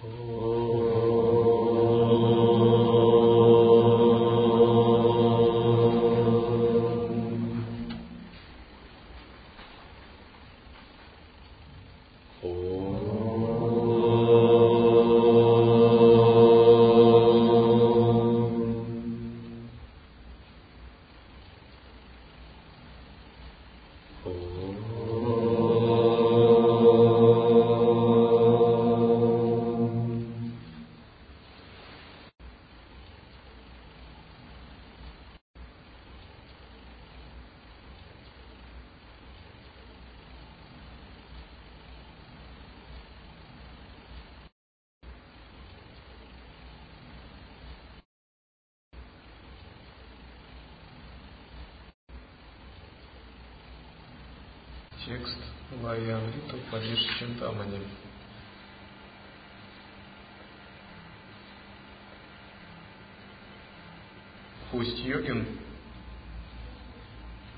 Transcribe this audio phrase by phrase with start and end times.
[0.00, 0.47] Oh.
[64.88, 65.44] Пусть йогин,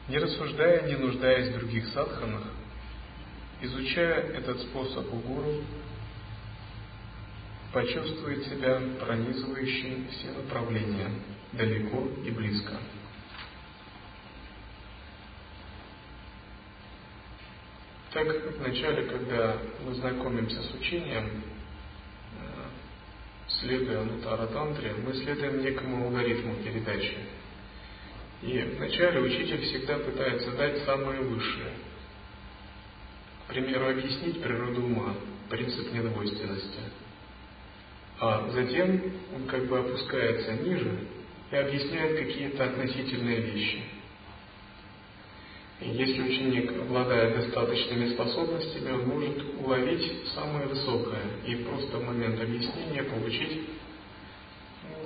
[0.09, 2.43] не рассуждая, не нуждаясь в других садханах,
[3.61, 5.63] изучая этот способ у гуру,
[7.73, 11.09] почувствует себя пронизывающим все направления,
[11.53, 12.73] далеко и близко.
[18.13, 19.57] Так как вначале, когда
[19.87, 21.45] мы знакомимся с учением,
[23.61, 27.17] следуя Нутара Тантре, мы следуем некому алгоритму передачи.
[28.43, 31.73] И вначале учитель всегда пытается дать самое высшее.
[33.47, 35.15] К примеру, объяснить природу ума,
[35.51, 36.81] принцип недвойственности.
[38.19, 39.03] А затем
[39.35, 41.07] он как бы опускается ниже
[41.51, 43.83] и объясняет какие-то относительные вещи–
[45.81, 53.03] если ученик обладает достаточными способностями, он может уловить самое высокое и просто в момент объяснения
[53.05, 53.63] получить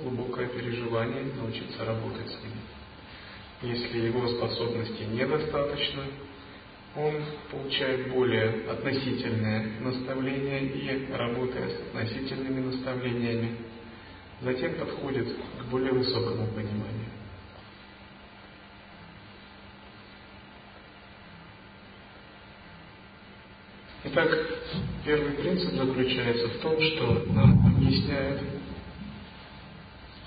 [0.01, 3.71] глубокое переживание, научиться работать с ним.
[3.73, 6.03] Если его способностей недостаточно,
[6.97, 7.13] он
[7.51, 13.57] получает более относительное наставление и, работая с относительными наставлениями,
[14.41, 17.04] затем подходит к более высокому пониманию.
[24.07, 24.29] Итак,
[25.03, 28.39] первый принцип заключается в том, что нам объясняет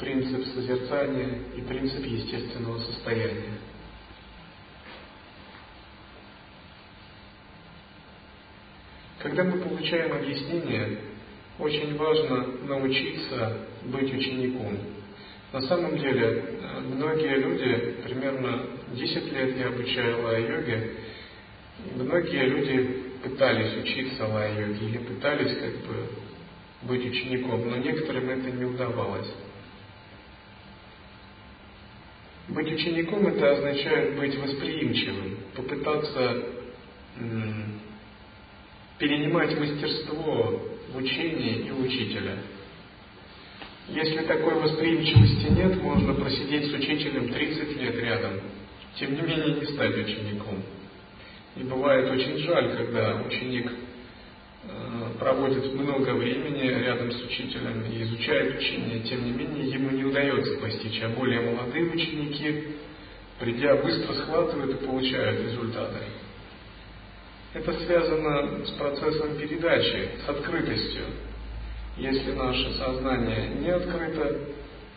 [0.00, 3.58] принцип созерцания и принцип естественного состояния.
[9.20, 10.98] Когда мы получаем объяснение,
[11.60, 14.76] очень важно научиться быть учеником.
[15.52, 20.96] На самом деле, многие люди, примерно 10 лет я обучаю лай-йоге,
[21.94, 26.08] многие люди пытались учиться лай-йоге или пытались как бы
[26.82, 29.28] быть учеником, но некоторым это не удавалось.
[32.48, 36.44] Быть учеником это означает быть восприимчивым, попытаться
[37.16, 37.80] м-
[38.98, 40.62] перенимать мастерство
[40.92, 42.38] в учении и учителя.
[43.88, 48.40] Если такой восприимчивости нет, можно просидеть с учителем 30 лет рядом,
[48.98, 50.62] тем не менее не стать учеником.
[51.58, 58.58] И бывает очень жаль, когда ученик э, проводит много времени рядом с учителем и изучает
[58.58, 62.76] учение, тем не менее ему не удается постичь, а более молодые ученики,
[63.40, 65.98] придя, быстро схватывают и получают результаты.
[67.54, 71.06] Это связано с процессом передачи, с открытостью.
[71.96, 74.38] Если наше сознание не открыто,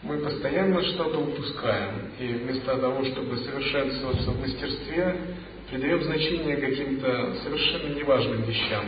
[0.04, 5.16] мы постоянно что-то упускаем, и вместо того, чтобы совершенствоваться в мастерстве,
[5.72, 8.86] придаем значение каким-то совершенно неважным вещам.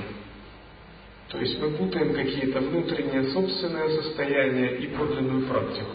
[1.29, 5.91] То есть мы путаем какие-то внутренние собственное состояние и подлинную практику.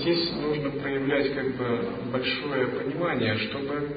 [0.00, 3.96] здесь нужно проявлять как бы большое понимание, чтобы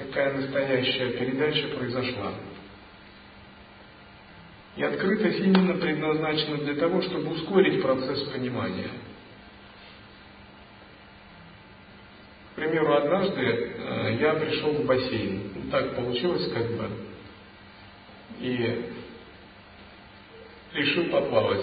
[0.00, 2.34] такая настоящая передача произошла.
[4.76, 8.90] И открытость именно предназначена для того, чтобы ускорить процесс понимания.
[12.60, 15.40] Примеру, однажды э, я пришел в бассейн.
[15.70, 16.88] Так получилось как бы.
[18.40, 18.84] И
[20.74, 21.62] решил поплавать.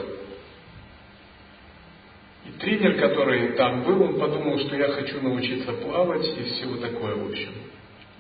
[2.46, 7.16] И тренер, который там был, он подумал, что я хочу научиться плавать и всего такое,
[7.16, 7.52] в общем.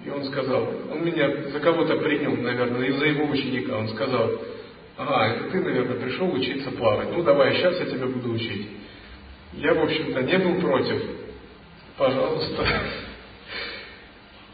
[0.05, 3.77] И он сказал, он меня за кого-то принял, наверное, из-за его ученика.
[3.77, 4.31] Он сказал,
[4.97, 7.09] ага, это ты, наверное, пришел учиться плавать.
[7.11, 8.67] Ну, давай, сейчас я тебя буду учить.
[9.53, 11.26] Я, в общем-то, не был против
[11.97, 12.67] пожалуйста.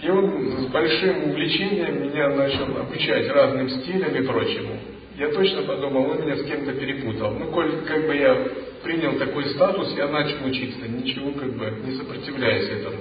[0.01, 4.79] И он с большим увлечением меня начал обучать разным стилям и прочему.
[5.17, 7.31] я точно подумал, он меня с кем-то перепутал.
[7.31, 8.47] Ну, коль как бы я
[8.83, 12.97] принял такой статус, я начал учиться, ничего как бы не сопротивляясь этому.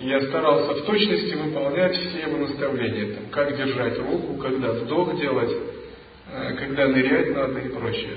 [0.00, 5.52] Я старался в точности выполнять все его наставления, там, как держать руку, когда вдох делать,
[6.32, 8.16] э, когда нырять надо и прочее.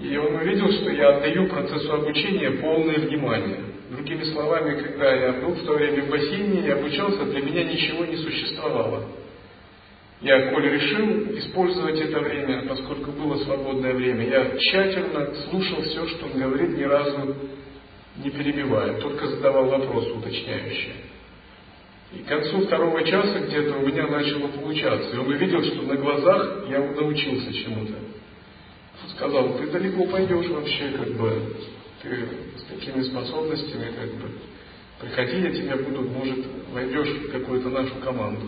[0.00, 3.60] И он увидел, что я отдаю процессу обучения полное внимание.
[3.90, 8.04] Другими словами, когда я был в то время в бассейне и обучался, для меня ничего
[8.04, 9.04] не существовало.
[10.20, 16.26] Я, коль решил использовать это время, поскольку было свободное время, я тщательно слушал все, что
[16.26, 17.36] он говорит, ни разу
[18.22, 20.94] не перебивая, только задавал вопросы уточняющие.
[22.14, 25.14] И к концу второго часа где-то у меня начало получаться.
[25.14, 28.17] И он увидел, что на глазах я научился чему-то.
[29.14, 31.56] Сказал, ты далеко пойдешь вообще, как бы,
[32.02, 34.30] ты с такими способностями, как бы,
[35.00, 38.46] приходи, я тебя буду, может, войдешь в какую-то нашу команду.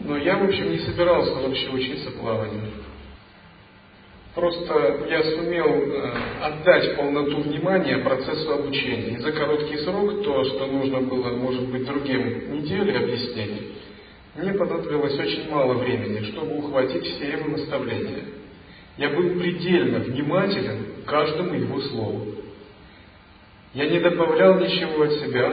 [0.00, 2.70] Но я, в общем, не собирался вообще учиться плаванию.
[4.34, 6.12] Просто я сумел э,
[6.42, 9.14] отдать полноту внимания процессу обучения.
[9.14, 13.72] И за короткий срок то, что нужно было, может быть, другим недели объяснений,
[14.38, 18.24] мне понадобилось очень мало времени, чтобы ухватить все его наставления.
[18.98, 22.26] Я был предельно внимателен к каждому его слову.
[23.74, 25.52] Я не добавлял ничего от себя,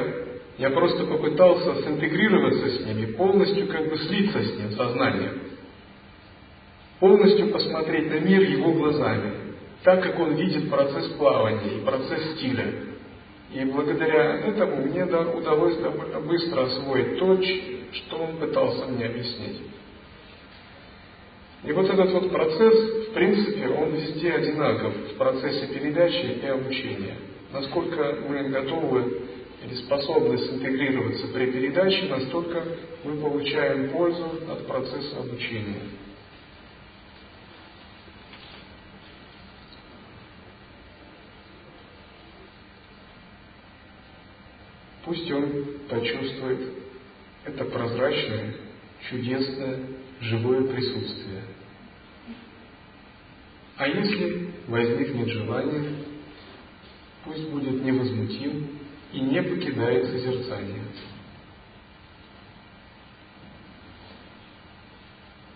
[0.57, 5.39] я просто попытался синтегрироваться с ними, полностью как бы слиться с ним сознанием.
[7.00, 9.33] Полностью посмотреть на мир его глазами,
[9.83, 12.93] так как он видит процесс плавания и процесс стиля.
[13.53, 17.39] И благодаря этому мне удалось довольно быстро освоить то,
[17.94, 19.61] что он пытался мне объяснить.
[21.63, 27.15] И вот этот вот процесс, в принципе, он везде одинаков в процессе передачи и обучения.
[27.53, 29.21] Насколько мы готовы
[29.63, 32.63] или способны синтегрироваться при передаче, настолько
[33.03, 35.81] мы получаем пользу от процесса обучения.
[45.05, 46.59] Пусть он почувствует
[47.45, 48.55] это прозрачное,
[49.09, 49.79] чудесное,
[50.21, 51.44] живое присутствие.
[53.75, 55.89] А если возникнет желание,
[57.25, 58.79] пусть будет невозмутим
[59.11, 60.83] и не покидает созерцание.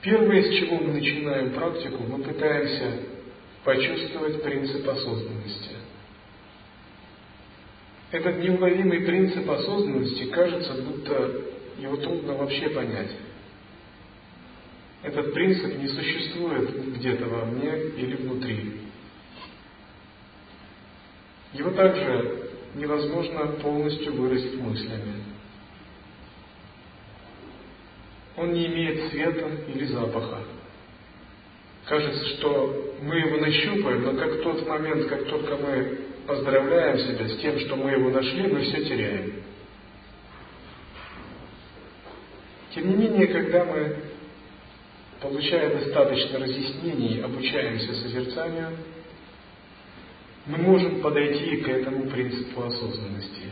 [0.02, 3.00] Первое, с чего мы начинаем практику, мы пытаемся
[3.64, 5.77] почувствовать принцип осознанности.
[8.12, 11.42] Этот неуловимый принцип осознанности кажется, будто
[11.78, 13.12] его трудно вообще понять.
[15.04, 18.82] Этот принцип не существует где-то во мне или внутри.
[21.54, 25.24] Его также невозможно полностью выразить мыслями.
[28.38, 30.44] Он не имеет цвета или запаха.
[31.86, 37.38] Кажется, что мы его нащупаем, но как тот момент, как только мы поздравляем себя с
[37.38, 39.34] тем, что мы его нашли, мы все теряем.
[42.76, 43.96] Тем не менее, когда мы,
[45.22, 48.78] получая достаточно разъяснений, обучаемся созерцанию,
[50.46, 53.52] мы можем подойти к этому принципу осознанности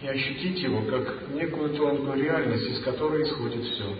[0.00, 3.96] и ощутить его как некую тонкую реальность, из которой исходит все.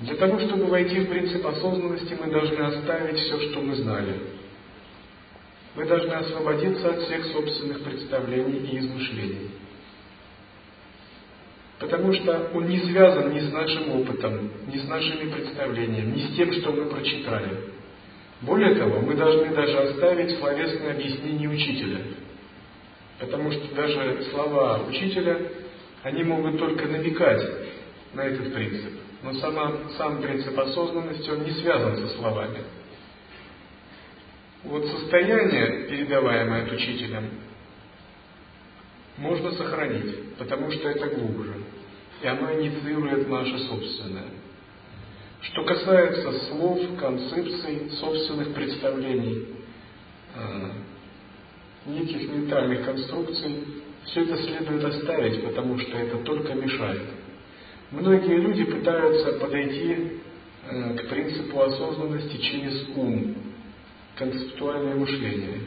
[0.00, 4.14] Для того, чтобы войти в принцип осознанности, мы должны оставить все, что мы знали.
[5.74, 9.50] Мы должны освободиться от всех собственных представлений и измышлений.
[11.78, 16.36] Потому что он не связан ни с нашим опытом, ни с нашими представлениями, ни с
[16.36, 17.70] тем, что мы прочитали.
[18.42, 22.00] Более того, мы должны даже оставить словесное объяснение учителя.
[23.18, 25.38] Потому что даже слова учителя,
[26.02, 27.42] они могут только намекать
[28.14, 28.92] на этот принцип.
[29.22, 32.58] Но сама, сам принцип осознанности, он не связан со словами.
[34.64, 37.22] Вот состояние, передаваемое от учителя,
[39.16, 41.54] можно сохранить, потому что это глубже.
[42.22, 44.28] И оно инициирует наше собственное.
[45.40, 49.46] Что касается слов, концепций, собственных представлений,
[50.34, 50.70] э,
[51.86, 53.64] неких ментальных конструкций,
[54.04, 57.08] все это следует оставить, потому что это только мешает.
[57.90, 60.20] Многие люди пытаются подойти
[60.68, 63.34] э, к принципу осознанности через ум,
[64.16, 65.60] концептуальное мышление.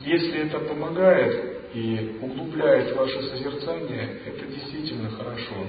[0.00, 5.66] Если это помогает и углубляет ваше созерцание, это действительно хорошо.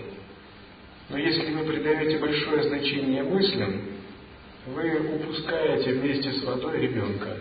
[1.10, 3.82] Но если вы придаете большое значение мыслям,
[4.68, 7.38] вы упускаете вместе с водой ребенка.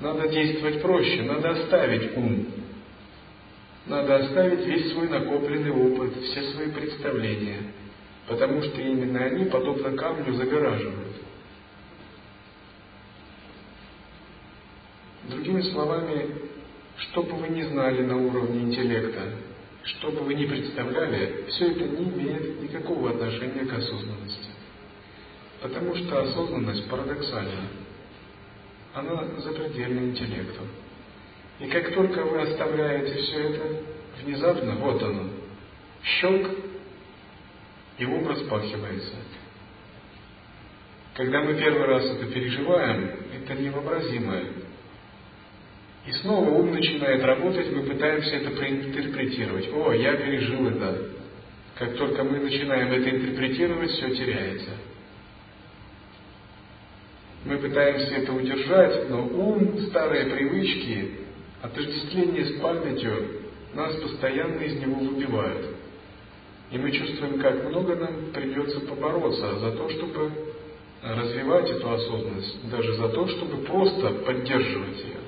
[0.00, 2.46] Надо действовать проще, надо оставить ум.
[3.86, 7.72] надо оставить весь свой накопленный опыт, все свои представления,
[8.26, 11.16] потому что именно они, подобно камню, загораживают.
[15.28, 16.26] Другими словами,
[16.98, 19.22] что бы вы ни знали на уровне интеллекта,
[19.82, 24.50] что бы вы ни представляли, все это не имеет никакого отношения к осознанности.
[25.60, 27.68] Потому что осознанность парадоксальна.
[28.94, 30.62] Она запредельна интеллекту.
[31.60, 33.82] И как только вы оставляете все это,
[34.22, 35.30] внезапно, вот оно,
[36.02, 36.50] щелк,
[37.98, 39.14] и ум распахивается.
[41.14, 44.44] Когда мы первый раз это переживаем, это невообразимое.
[46.06, 49.68] И снова ум начинает работать, мы пытаемся это проинтерпретировать.
[49.72, 51.08] О, я пережил это.
[51.74, 54.70] Как только мы начинаем это интерпретировать, все теряется.
[57.44, 61.10] Мы пытаемся это удержать, но ум, старые привычки,
[61.60, 63.42] отождествление с памятью
[63.74, 65.76] нас постоянно из него выбивают.
[66.70, 70.32] И мы чувствуем, как много нам придется побороться за то, чтобы
[71.02, 75.25] развивать эту осознанность, даже за то, чтобы просто поддерживать ее.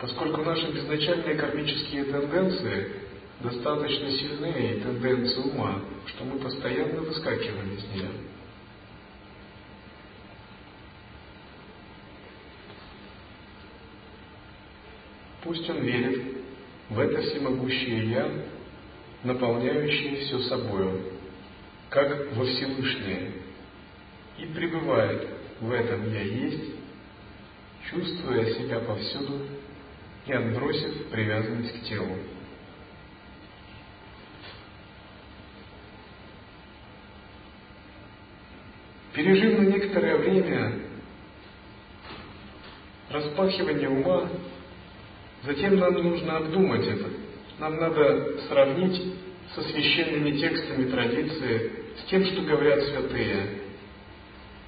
[0.00, 2.92] Поскольку наши безначальные кармические тенденции
[3.40, 8.08] достаточно сильные, тенденции ума, что мы постоянно выскакиваем из нее.
[15.42, 16.36] Пусть он верит
[16.90, 18.30] в это всемогущее Я,
[19.22, 21.04] наполняющее все собою,
[21.88, 23.32] как во Всевышнее,
[24.38, 25.28] и пребывает
[25.60, 26.74] в этом Я есть,
[27.88, 29.40] чувствуя себя повсюду
[30.26, 32.16] и отбросив привязанность к телу.
[39.12, 40.80] Пережив на некоторое время
[43.08, 44.28] распахивание ума,
[45.44, 47.08] затем нам нужно обдумать это.
[47.58, 49.00] Нам надо сравнить
[49.54, 53.60] со священными текстами традиции, с тем, что говорят святые.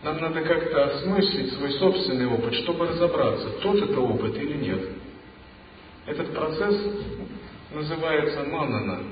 [0.02, 4.97] Нам надо как-то осмыслить свой собственный опыт, чтобы разобраться, тот это опыт или нет.
[6.08, 6.74] Этот процесс
[7.70, 9.02] называется манана.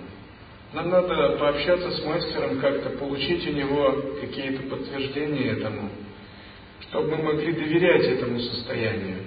[0.72, 5.90] Нам надо пообщаться с мастером, как-то получить у него какие-то подтверждения этому,
[6.80, 9.18] чтобы мы могли доверять этому состоянию.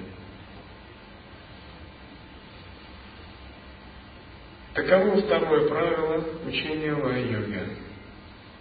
[4.74, 7.62] Таково второе правило учения лай-йоги.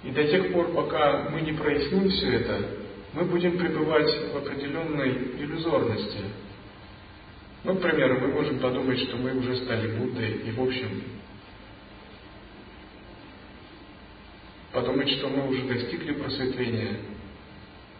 [0.04, 2.60] И до тех пор, пока мы не проясним все это,
[3.14, 6.24] мы будем пребывать в определенной иллюзорности–
[7.64, 11.02] ну, к примеру, мы можем подумать, что мы уже стали Буддой и, в общем,
[14.72, 17.00] подумать, что мы уже достигли просветления.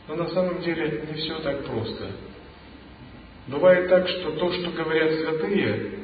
[0.07, 2.13] Но на самом деле не все так просто.
[3.49, 5.99] Бывает так, что то, что говорят святые,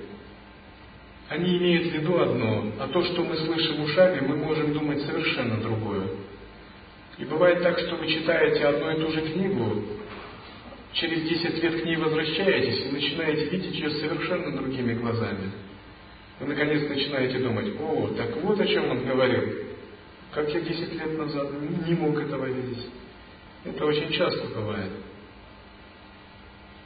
[1.28, 5.58] они имеют в виду одно, а то, что мы слышим ушами, мы можем думать совершенно
[5.58, 6.08] другое.
[7.18, 9.82] И бывает так, что вы читаете одну и ту же книгу,
[10.94, 15.50] через 10 лет к ней возвращаетесь и начинаете видеть ее совершенно другими глазами.
[16.40, 19.42] Вы наконец начинаете думать, о, так вот о чем он говорил.
[20.32, 21.48] Как я 10 лет назад
[21.86, 22.86] не мог этого видеть.
[23.64, 24.90] Это очень часто бывает.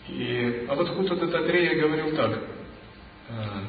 [0.09, 2.43] И, а вот Хута Дататрея говорил так.
[3.31, 3.65] «А,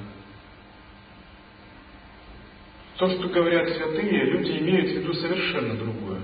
[2.98, 6.22] то, что говорят святые, люди имеют в виду совершенно другое.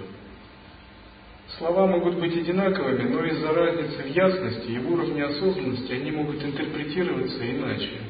[1.58, 6.44] Слова могут быть одинаковыми, но из-за разницы в ясности и в уровне осознанности они могут
[6.44, 8.02] интерпретироваться иначе.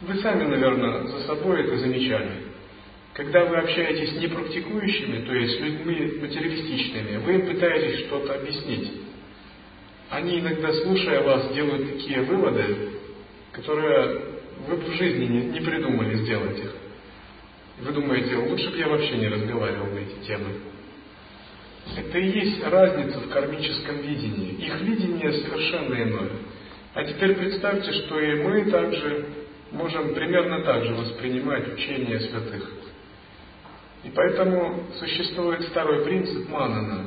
[0.00, 2.48] Вы сами, наверное, за собой это замечали.
[3.12, 8.92] Когда вы общаетесь с непрактикующими, то есть людьми материалистичными, вы им пытаетесь что-то объяснить.
[10.10, 12.90] Они иногда, слушая вас, делают такие выводы,
[13.52, 14.22] которые
[14.66, 16.74] вы в жизни не придумали сделать их.
[17.80, 20.46] Вы думаете, лучше бы я вообще не разговаривал на эти темы.
[21.96, 24.66] Это и есть разница в кармическом видении.
[24.66, 26.30] Их видение совершенно иное.
[26.94, 29.26] А теперь представьте, что и мы также
[29.72, 32.70] можем примерно так же воспринимать учение святых.
[34.04, 37.06] И поэтому существует второй принцип манана,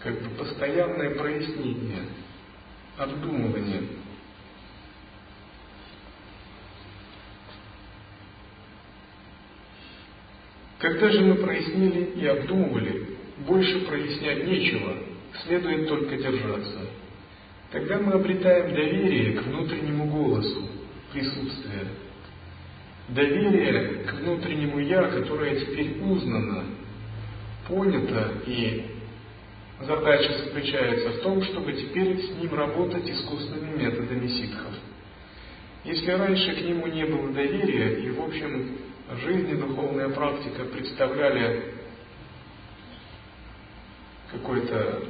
[0.00, 2.02] как бы постоянное прояснение,
[2.98, 3.82] обдумывание.
[10.78, 14.96] Когда же мы прояснили и обдумывали больше прояснять нечего,
[15.44, 16.80] следует только держаться.
[17.72, 20.68] Тогда мы обретаем доверие к внутреннему голосу
[21.12, 21.88] присутствия.
[23.08, 26.64] Доверие к внутреннему Я, которое теперь узнано,
[27.68, 28.84] понято, и
[29.80, 34.72] задача заключается в том, чтобы теперь с ним работать искусственными методами ситхов.
[35.84, 38.78] Если раньше к нему не было доверия, и в общем
[39.22, 41.73] жизнь и духовная практика представляли
[44.34, 45.02] какое-то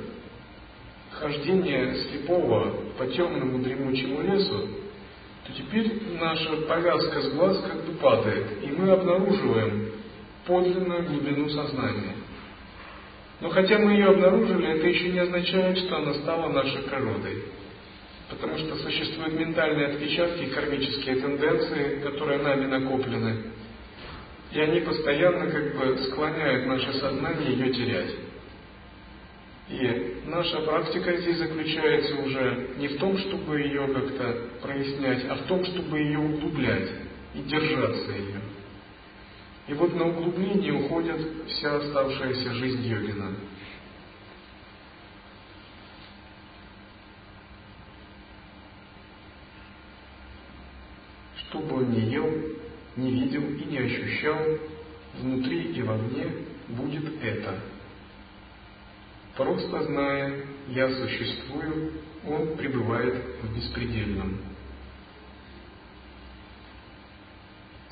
[1.12, 4.68] хождение слепого по темному дремучему лесу,
[5.46, 9.90] то теперь наша повязка с глаз как бы падает, и мы обнаруживаем
[10.46, 12.14] подлинную глубину сознания.
[13.40, 17.44] Но хотя мы ее обнаружили, это еще не означает, что она стала нашей природой.
[18.30, 23.36] Потому что существуют ментальные отпечатки, кармические тенденции, которые нами накоплены.
[24.52, 28.23] И они постоянно как бы склоняют наше сознание ее терять.
[29.68, 35.46] И наша практика здесь заключается уже не в том, чтобы ее как-то прояснять, а в
[35.46, 36.90] том, чтобы ее углублять
[37.34, 38.40] и держаться ее.
[39.66, 43.34] И вот на углубление уходит вся оставшаяся жизнь йогина.
[51.36, 52.30] Что бы он ни ел,
[52.96, 54.44] не видел и не ощущал,
[55.14, 56.26] внутри и вовне
[56.68, 57.60] будет это–
[59.36, 61.92] Просто зная «я существую»,
[62.26, 64.38] он пребывает в беспредельном.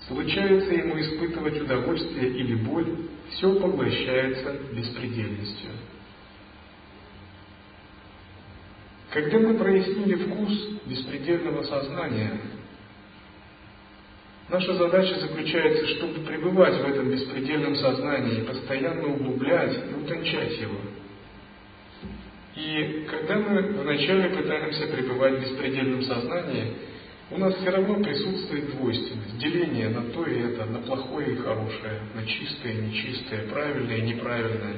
[0.06, 5.70] Случается ему испытывать удовольствие или боль, все поглощается беспредельностью.
[9.10, 10.52] Когда мы прояснили вкус
[10.86, 12.40] беспредельного сознания,
[14.48, 20.78] наша задача заключается, чтобы пребывать в этом беспредельном сознании, постоянно углублять и утончать его–
[22.54, 26.74] и когда мы вначале пытаемся пребывать в беспредельном сознании,
[27.30, 32.00] у нас все равно присутствует двойственность, деление на то и это, на плохое и хорошее,
[32.14, 34.76] на чистое и нечистое, правильное и неправильное.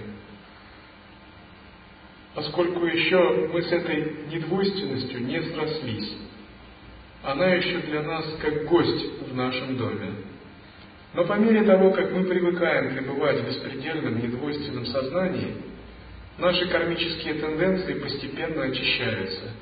[2.34, 6.16] Поскольку еще мы с этой недвойственностью не срослись,
[7.24, 10.12] она еще для нас как гость в нашем доме.
[11.14, 15.54] Но по мере того, как мы привыкаем пребывать в беспредельном, недвойственном сознании,
[16.38, 19.52] Наши кармические тенденции постепенно очищаются.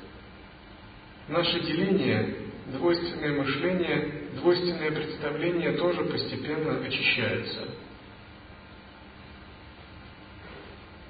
[1.27, 2.35] Наше деление,
[2.67, 7.67] двойственное мышление, двойственное представление тоже постепенно очищаются.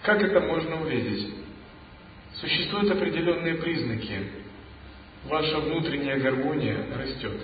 [0.01, 1.33] Как это можно увидеть?
[2.35, 4.31] Существуют определенные признаки.
[5.25, 7.39] Ваша внутренняя гармония растет.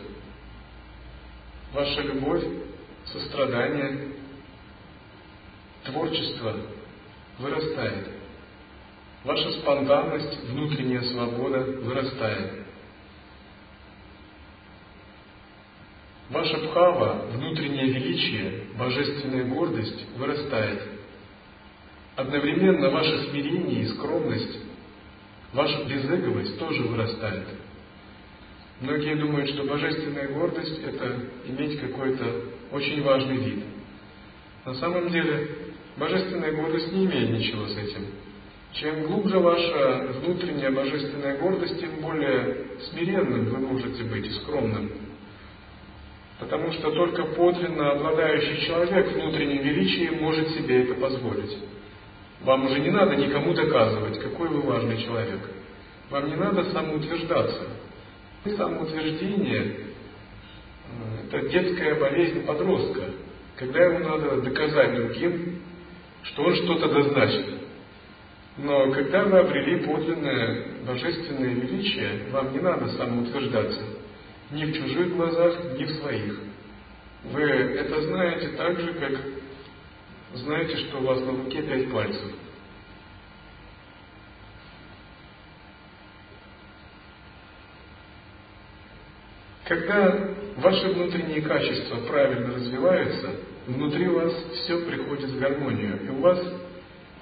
[1.72, 2.44] Ваша любовь,
[3.06, 4.10] сострадание,
[5.86, 6.58] творчество
[7.40, 8.08] вырастает.
[9.24, 12.66] Ваша спонтанность, внутренняя свобода вырастает.
[16.30, 20.84] Ваша бхава, внутреннее величие, божественная гордость вырастает.
[22.16, 24.60] Одновременно ваше смирение и скромность,
[25.54, 27.48] ваша безыговость тоже вырастает.
[28.82, 33.66] Многие думают, что божественная гордость– это иметь какой-то очень важный вид.
[34.66, 35.69] На самом деле
[36.00, 38.06] Божественная гордость не имеет ничего с этим.
[38.72, 44.92] Чем глубже ваша внутренняя божественная гордость, тем более смиренным вы можете быть и скромным.
[46.40, 51.58] Потому что только подлинно обладающий человек внутренним величием может себе это позволить.
[52.44, 55.42] Вам уже не надо никому доказывать, какой вы важный человек.
[56.10, 57.68] Вам не надо самоутверждаться.
[58.46, 63.02] Самоутверждение э,– это детская болезнь подростка,
[63.58, 65.60] когда ему надо доказать другим,
[66.24, 67.60] что он что-то дозначит.
[68.58, 73.82] Но когда вы обрели подлинное божественное величие, вам не надо самоутверждаться.
[74.52, 76.40] Ни в чужих глазах, ни в своих.
[77.24, 79.12] Вы это знаете так же, как
[80.34, 82.32] знаете, что у вас на руке пять пальцев.
[89.66, 93.36] Когда ваши внутренние качества правильно развиваются,
[93.70, 96.40] внутри вас все приходит в гармонию, и у вас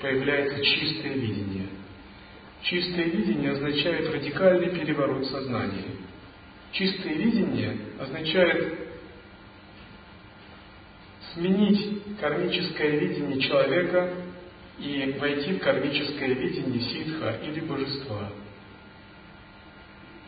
[0.01, 1.67] появляется чистое видение.
[2.63, 5.85] Чистое видение означает радикальный переворот сознания.
[6.71, 8.79] Чистое видение означает
[11.33, 14.13] сменить кармическое видение человека
[14.79, 18.31] и войти в кармическое видение ситха или божества.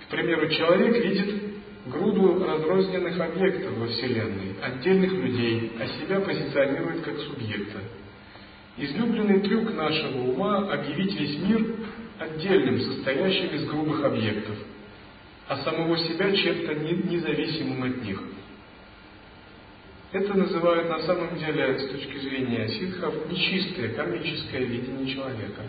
[0.06, 1.49] К примеру, человек видит
[1.86, 7.80] груду разрозненных объектов во Вселенной, отдельных людей, а себя позиционирует как субъекта.
[8.78, 11.76] Излюбленный трюк нашего ума– объявить весь мир
[12.18, 14.56] отдельным, состоящим из грубых объектов,
[15.48, 18.22] а самого себя чем-то независимым от них.
[20.12, 25.62] Это называют на самом деле, с точки зрения ситхов, нечистое кармическое видение человека.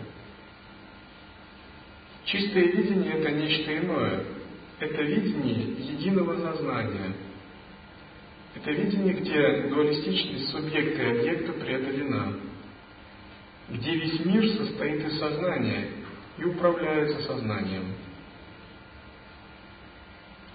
[2.25, 4.23] Чистое видение– это нечто иное–
[4.81, 7.13] это видение единого сознания.
[8.55, 12.33] Это видение, где дуалистичность субъекта и объекта преодолена,
[13.69, 15.85] где весь мир состоит из сознания
[16.37, 17.93] и управляется сознанием.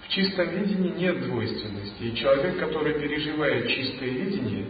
[0.03, 4.67] В чистом видении нет двойственности, и человек, который переживает чистое видение,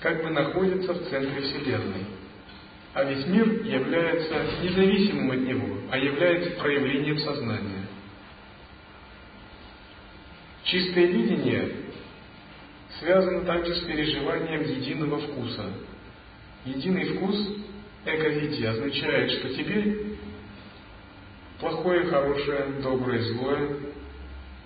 [0.00, 2.06] как бы находится в центре Вселенной.
[2.92, 7.75] А весь мир является независимым от него, а является проявлением сознания.
[10.66, 11.72] Чистое видение
[12.98, 15.64] связано также с переживанием единого вкуса.
[16.64, 17.36] Единый вкус
[18.04, 20.16] эко-виде означает, что теперь
[21.60, 23.76] плохое, хорошее, доброе, злое,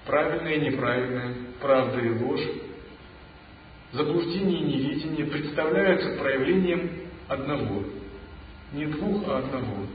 [0.07, 2.49] правильное неправильное, правда и ложь,
[3.93, 6.93] заблуждение и невидение представляются проявлением
[7.29, 7.85] одного,
[8.73, 9.87] не двух, а одного.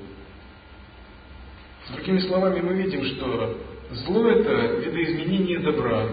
[1.96, 3.58] Другими словами, мы видим, что
[3.92, 6.08] зло– это видоизменение добра.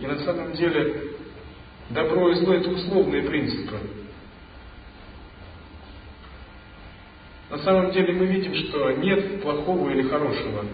[0.00, 1.14] И на самом деле
[1.90, 3.78] добро и зло– это условные принципы.
[7.50, 10.64] На самом деле мы видим, что нет плохого или хорошего.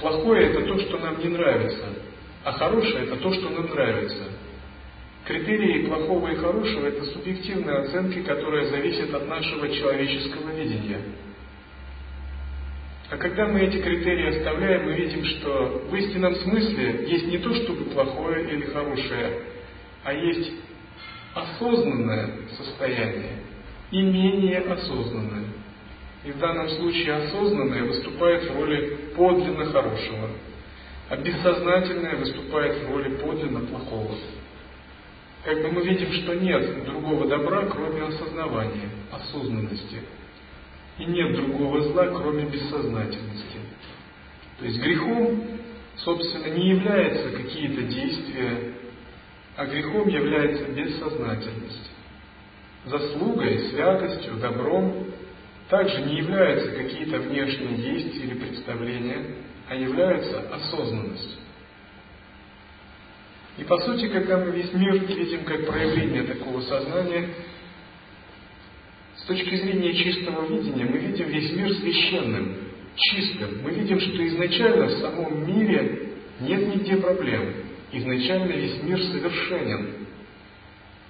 [0.00, 1.86] Плохое– это то, что нам не нравится,
[2.44, 4.24] а хорошее– это то, что нам нравится.
[5.24, 11.00] Критерии плохого и хорошего– это субъективные оценки, которые зависят от нашего человеческого видения.
[13.10, 17.54] А когда мы эти критерии оставляем, мы видим, что в истинном смысле есть не то,
[17.54, 19.32] чтобы плохое или хорошее,
[20.04, 20.52] а есть
[21.34, 23.38] осознанное состояние
[23.90, 25.44] и менее осознанное.
[26.24, 30.28] И в данном случае осознанное выступает в роли подлинно хорошего,
[31.08, 34.16] а бессознательное выступает в роли подлинно плохого.
[35.44, 40.02] Как бы мы видим, что нет другого добра, кроме осознавания, осознанности.
[40.98, 43.58] И нет другого зла, кроме бессознательности.
[44.58, 45.44] То есть грехом,
[45.96, 48.74] собственно, не являются какие-то действия,
[49.56, 51.90] а грехом является бессознательность.
[52.84, 55.06] Заслугой, святостью, добром
[55.68, 59.26] также не являются какие-то внешние действия или представления,
[59.68, 61.38] а являются осознанностью.
[63.58, 67.28] И по сути, когда мы весь мир видим как проявление такого сознания,
[69.28, 72.56] точки зрения чистого видения, мы видим весь мир священным,
[72.96, 73.62] чистым.
[73.62, 77.52] Мы видим, что изначально в самом мире нет нигде проблем.
[77.92, 80.06] Изначально весь мир совершенен.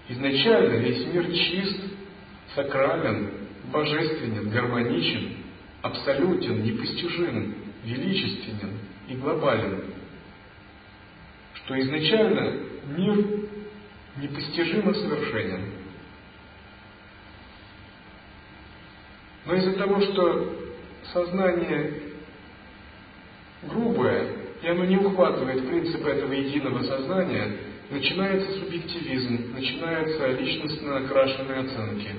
[0.08, 1.80] Изначально весь мир чист,
[2.54, 3.30] сакрален,
[3.72, 5.34] божественен, гармоничен,
[5.82, 7.54] абсолютен, непостижим,
[7.84, 8.78] величественен
[9.08, 9.84] и глобален.
[11.54, 12.54] Что изначально
[12.96, 13.26] мир
[14.16, 15.77] непостижимо совершенен.
[19.46, 20.72] Но из-за того, что
[21.12, 22.02] сознание
[23.62, 24.28] грубое,
[24.62, 27.56] и оно не ухватывает принцип этого единого сознания,
[27.90, 32.10] начинается субъективизм, начинаются личностно окрашенные оценки–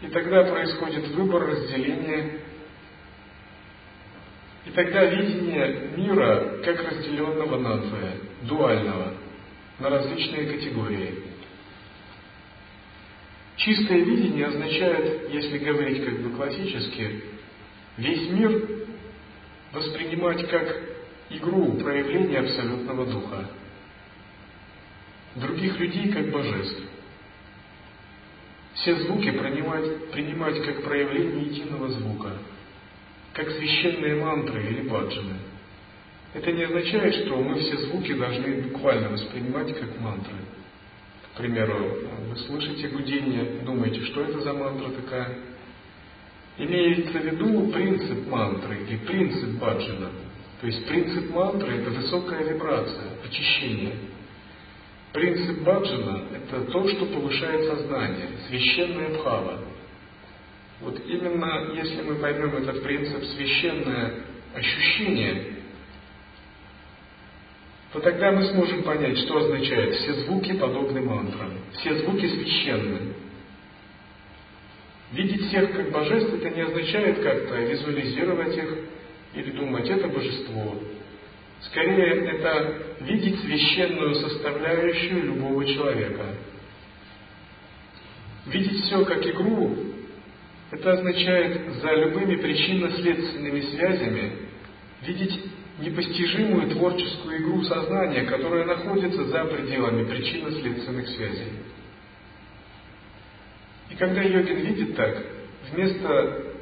[0.00, 2.40] и тогда происходит выбор, разделение.
[4.64, 8.12] И тогда видение мира как разделенного надвое,
[8.42, 9.14] дуального,
[9.78, 11.24] на различные категории.
[13.60, 17.22] Чистое видение означает, если говорить как бы классически,
[17.98, 18.86] весь мир
[19.72, 20.82] воспринимать как
[21.28, 23.50] игру проявления абсолютного духа.
[25.36, 26.82] Других людей как божеств
[28.74, 32.32] все звуки принимать, принимать как проявление единого звука,
[33.34, 35.36] как священные мантры или баджаны.
[36.32, 40.36] Это не означает, что мы все звуки должны буквально воспринимать как мантры.
[41.34, 45.38] К примеру, вы слышите гудение, думаете, что это за мантра такая?
[46.58, 50.10] Имеется в виду принцип мантры или принцип баджана.
[50.60, 53.94] То есть принцип мантры– это высокая вибрация, очищение–
[55.12, 59.58] Принцип Баджана– это то, что повышает сознание, священное бхава.
[60.80, 64.14] Вот именно если мы поймем этот принцип священное
[64.54, 65.56] ощущение,
[67.92, 73.14] то тогда мы сможем понять, что означает все звуки подобны мантрам, все звуки священны.
[75.12, 78.78] Видеть всех как божеств это не означает как-то визуализировать их
[79.34, 80.76] или думать, это божество,
[81.62, 86.24] Скорее, это видеть священную составляющую любого человека.
[88.46, 89.76] Видеть все как игру,
[90.70, 94.32] это означает за любыми причинно-следственными связями
[95.02, 95.38] видеть
[95.80, 101.52] непостижимую творческую игру сознания, которая находится за пределами причинно-следственных связей.
[103.90, 105.24] И когда йогин видит так,
[105.72, 106.54] вместо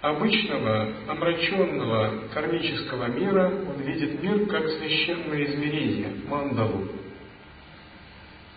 [0.00, 6.88] обычного, омраченного кармического мира он видит мир как священное измерение, мандалу.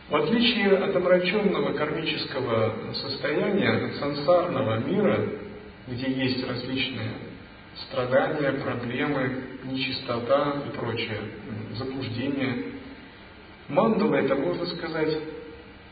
[0.10, 5.20] В отличие от омраченного кармического состояния, от сансарного мира,
[5.88, 7.12] где есть различные
[7.84, 11.20] страдания, проблемы, нечистота и прочее,
[11.78, 12.66] заблуждение,
[13.68, 15.18] мандала это, можно сказать,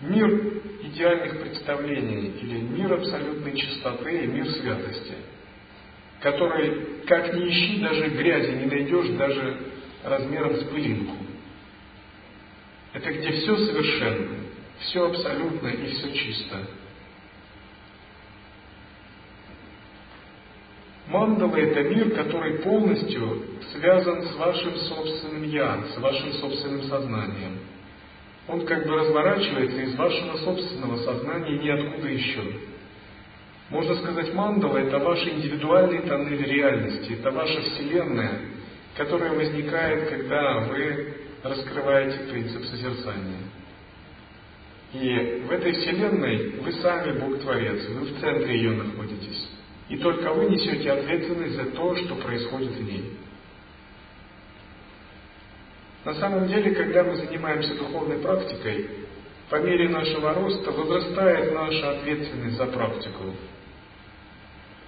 [0.01, 5.15] мир идеальных представлений или мир абсолютной чистоты и мир святости,
[6.21, 9.57] который, как ни ищи, даже грязи не найдешь, даже
[10.03, 11.17] размером с пылинку.
[12.93, 14.35] Это где все совершенно,
[14.79, 16.59] все абсолютно и все чисто.
[21.07, 27.59] Мандала– это мир, который полностью связан с вашим собственным «я», с вашим собственным сознанием.
[28.47, 32.41] Он как бы разворачивается из вашего собственного сознания ниоткуда еще.
[33.69, 38.39] Можно сказать, мандала– это ваши индивидуальные тоннели реальности, это ваша Вселенная,
[38.95, 43.39] которая возникает, когда вы раскрываете принцип созерцания.
[44.93, 49.32] И в этой Вселенной вы сами Бог-творец, вы в центре ее находитесь.
[49.89, 53.17] И только вы несете ответственность за то, что происходит в ней.
[56.05, 58.89] На самом деле, когда мы занимаемся духовной практикой,
[59.49, 63.35] по мере нашего роста возрастает наша ответственность за практику.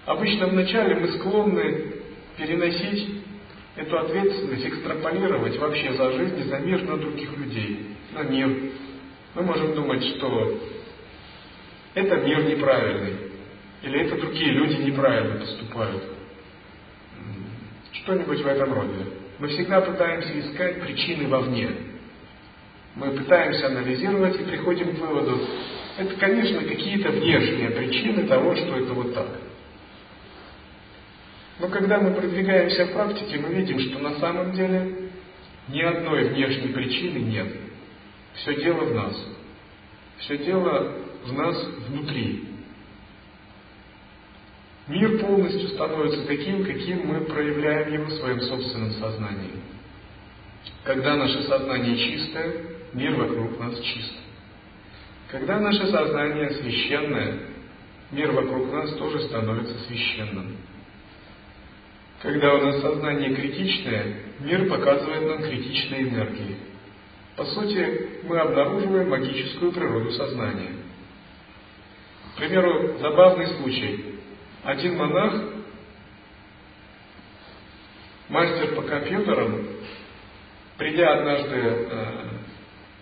[0.05, 1.93] Обычно вначале мы склонны
[2.37, 3.21] переносить
[3.75, 8.71] эту ответственность, экстраполировать вообще за жизнь и за мир на других людей, на мир.
[9.35, 10.59] Мы можем думать, что
[11.93, 13.24] это мир неправильный,
[13.85, 16.03] или это другие люди неправильно поступают.
[17.93, 19.05] Что-нибудь в этом роде.
[19.39, 21.69] Мы всегда пытаемся искать причины вовне.
[22.95, 25.39] Мы пытаемся анализировать и приходим к выводу,
[25.97, 29.27] это, конечно, какие-то внешние причины того, что это вот так.
[31.59, 35.09] Но когда мы продвигаемся в практике, мы видим, что на самом деле
[35.69, 37.47] ни одной внешней причины нет.
[38.33, 39.25] Все дело в нас.
[40.17, 40.93] Все дело
[41.23, 42.54] в нас внутри.
[44.87, 49.51] Мир полностью становится таким, каким мы проявляем его в своем собственном сознании.
[50.83, 52.53] Когда наше сознание чистое,
[52.93, 54.13] мир вокруг нас чист.
[55.31, 57.39] Когда наше сознание священное,
[58.11, 60.55] мир вокруг нас тоже становится священным.
[62.21, 66.57] Когда у нас сознание критичное, мир показывает нам критичные энергии.
[67.35, 70.73] По сути, мы обнаруживаем магическую природу сознания.
[72.35, 74.11] К примеру, забавный случай–
[74.65, 75.43] один монах,
[78.29, 79.67] мастер по компьютерам,
[80.77, 82.27] придя однажды э,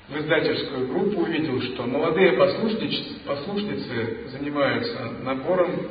[0.09, 5.87] в издательскую группу, увидел, что молодые послушницы, послушницы занимаются набором,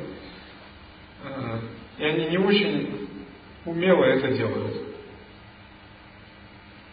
[1.23, 1.59] э,
[1.97, 3.09] и они не очень
[3.65, 4.77] умело это делают.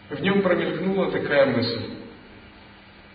[0.08, 1.82] В нем промелькнула такая мысль.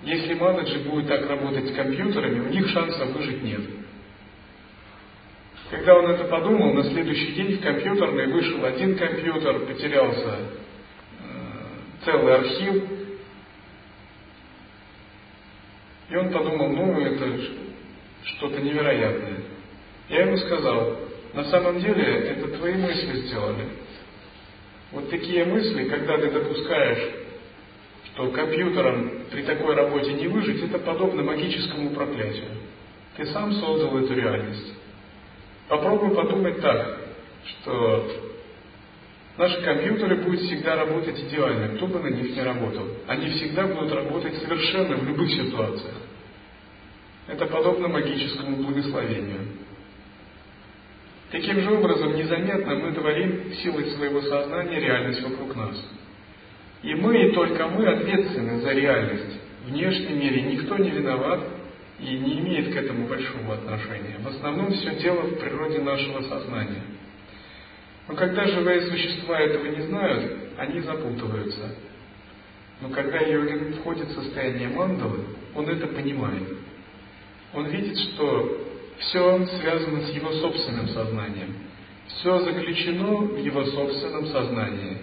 [0.04, 3.62] Если менеджер будет так работать с компьютерами, у них шансов выжить нет.
[5.72, 11.26] Когда он это подумал, на следующий день в компьютерной вышел один компьютер, потерялся э,
[12.06, 12.84] целый архив.
[16.10, 17.42] И он подумал, ну это
[18.24, 19.40] что-то невероятное.
[20.10, 21.00] Я ему сказал,
[21.34, 23.68] на самом деле это твои мысли сделали.
[24.92, 27.10] Вот такие мысли, когда ты допускаешь,
[28.06, 32.52] что компьютером при такой работе не выжить, это подобно магическому проклятию.
[33.18, 34.74] Ты сам создал эту реальность.
[35.68, 37.00] Попробуй подумать так,
[37.44, 38.12] что
[39.38, 42.88] наши компьютеры будут всегда работать идеально, кто бы на них не работал.
[43.08, 45.96] Они всегда будут работать совершенно в любых ситуациях.
[47.28, 49.48] Это подобно магическому благословению.
[51.32, 55.84] Таким же образом, незаметно мы творим силой своего сознания реальность вокруг нас.
[56.84, 59.40] И мы, и только мы ответственны за реальность.
[59.66, 61.40] В внешнем мире никто не виноват,
[62.00, 64.18] и не имеет к этому большого отношения.
[64.20, 66.84] В основном все дело в природе нашего сознания.
[68.08, 71.76] Но когда живые существа этого не знают, они запутываются.
[72.82, 76.44] Но когда йогин входит в состояние мандалы, он это понимает.
[77.54, 78.66] Он видит, что
[79.00, 81.56] все связано с его собственным сознанием.
[82.08, 84.98] Все заключено в его собственном сознании.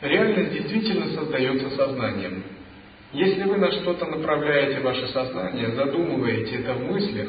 [0.00, 2.44] Реальность действительно создается сознанием.
[3.14, 7.28] Если вы на что-то направляете ваше сознание, задумываете это в мыслях,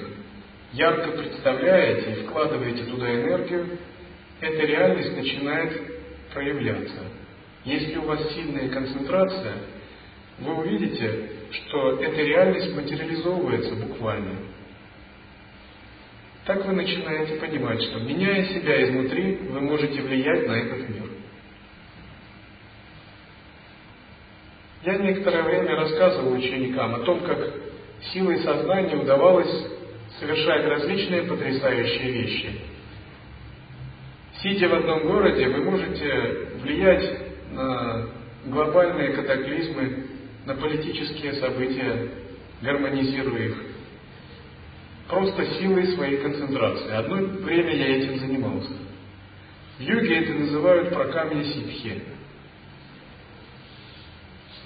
[0.73, 3.77] ярко представляете и вкладываете туда энергию,
[4.41, 5.79] эта реальность начинает
[6.33, 7.03] проявляться.
[7.65, 9.57] Если у вас сильная концентрация,
[10.39, 14.39] вы увидите, что эта реальность материализовывается буквально.
[16.45, 21.04] так вы начинаете понимать, что меняя себя изнутри, вы можете влиять на этот мир.
[24.85, 27.39] Я некоторое время рассказывал ученикам о том, как
[28.13, 29.49] силой сознания удавалось
[30.19, 32.51] совершать различные потрясающие вещи.
[34.43, 37.03] Сидя в одном городе, вы можете влиять
[37.51, 38.09] на
[38.45, 40.05] глобальные катаклизмы,
[40.45, 42.07] на политические события,
[42.61, 43.63] гармонизируя их.
[45.09, 46.91] Просто силой своей концентрации.
[46.91, 48.73] Одно время я этим занимался.
[49.79, 52.03] В йоге это называют прокамья ситхи.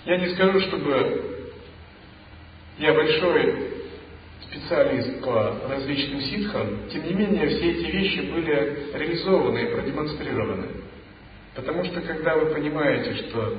[0.06, 1.50] Я не скажу, чтобы
[2.78, 3.70] я большой
[4.44, 10.68] специалист по различным ситхам, тем не менее все эти вещи были реализованы и продемонстрированы.
[11.56, 13.58] Потому что когда вы понимаете, что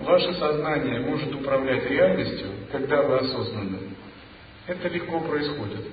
[0.00, 3.78] ваше сознание может управлять реальностью, когда вы осознаны,
[4.66, 5.86] это легко происходит.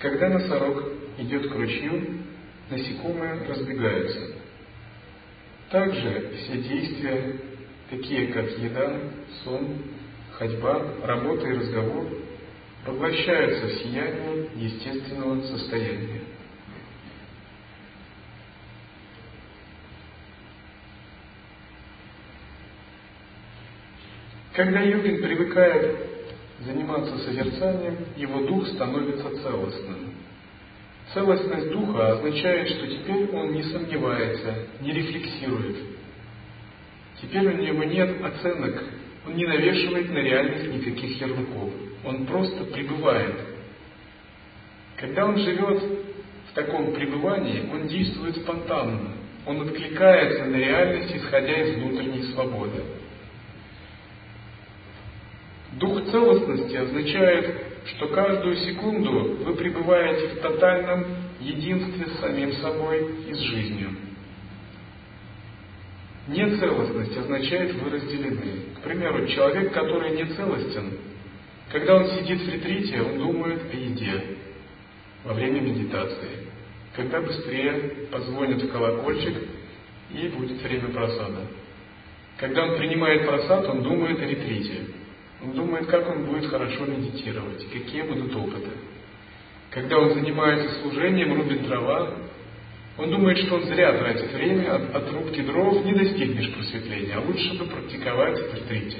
[0.00, 0.82] Когда носорог
[1.18, 2.22] идет к ручью,
[2.70, 4.34] насекомые разбегаются.
[5.70, 7.36] Также все действия,
[7.90, 8.98] такие как еда,
[9.44, 9.76] сон,
[10.32, 12.06] ходьба, работа и разговор,
[12.86, 16.22] поглощаются в сиянии естественного состояния.
[24.54, 26.09] Когда йогин привыкает
[26.64, 30.14] заниматься созерцанием, его дух становится целостным.
[31.14, 35.76] Целостность духа означает, что теперь он не сомневается, не рефлексирует.
[37.20, 38.82] Теперь у него нет оценок,
[39.26, 41.70] он не навешивает на реальность никаких ярлыков.
[42.04, 43.34] Он просто пребывает.
[44.96, 45.82] Когда он живет
[46.50, 49.12] в таком пребывании, он действует спонтанно.
[49.46, 52.82] Он откликается на реальность, исходя из внутренней свободы.
[55.80, 61.06] Дух целостности означает, что каждую секунду вы пребываете в тотальном
[61.40, 63.88] единстве с самим собой и с жизнью.
[66.28, 68.74] Нецелостность означает вы разделены.
[68.76, 70.98] К примеру, человек, который нецелостен,
[71.72, 74.22] когда он сидит в ретрите, он думает о еде
[75.24, 76.46] во время медитации.
[76.94, 79.34] Когда быстрее позвонит в колокольчик
[80.10, 81.46] и будет время просада.
[82.36, 84.99] Когда он принимает просад, он думает о ретрите.
[85.42, 88.70] Он думает, как он будет хорошо медитировать, какие будут опыты.
[89.70, 92.14] Когда он занимается служением, рубит дрова,
[92.98, 97.20] он думает, что он зря тратит время, от, от рубки дров не достигнешь просветления, а
[97.20, 98.98] лучше бы практиковать в ретрите.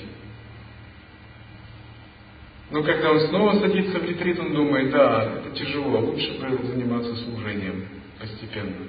[2.70, 7.16] Но когда он снова садится в ретрит, он думает, да, это тяжело, лучше бы заниматься
[7.16, 7.86] служением
[8.18, 8.86] постепенно.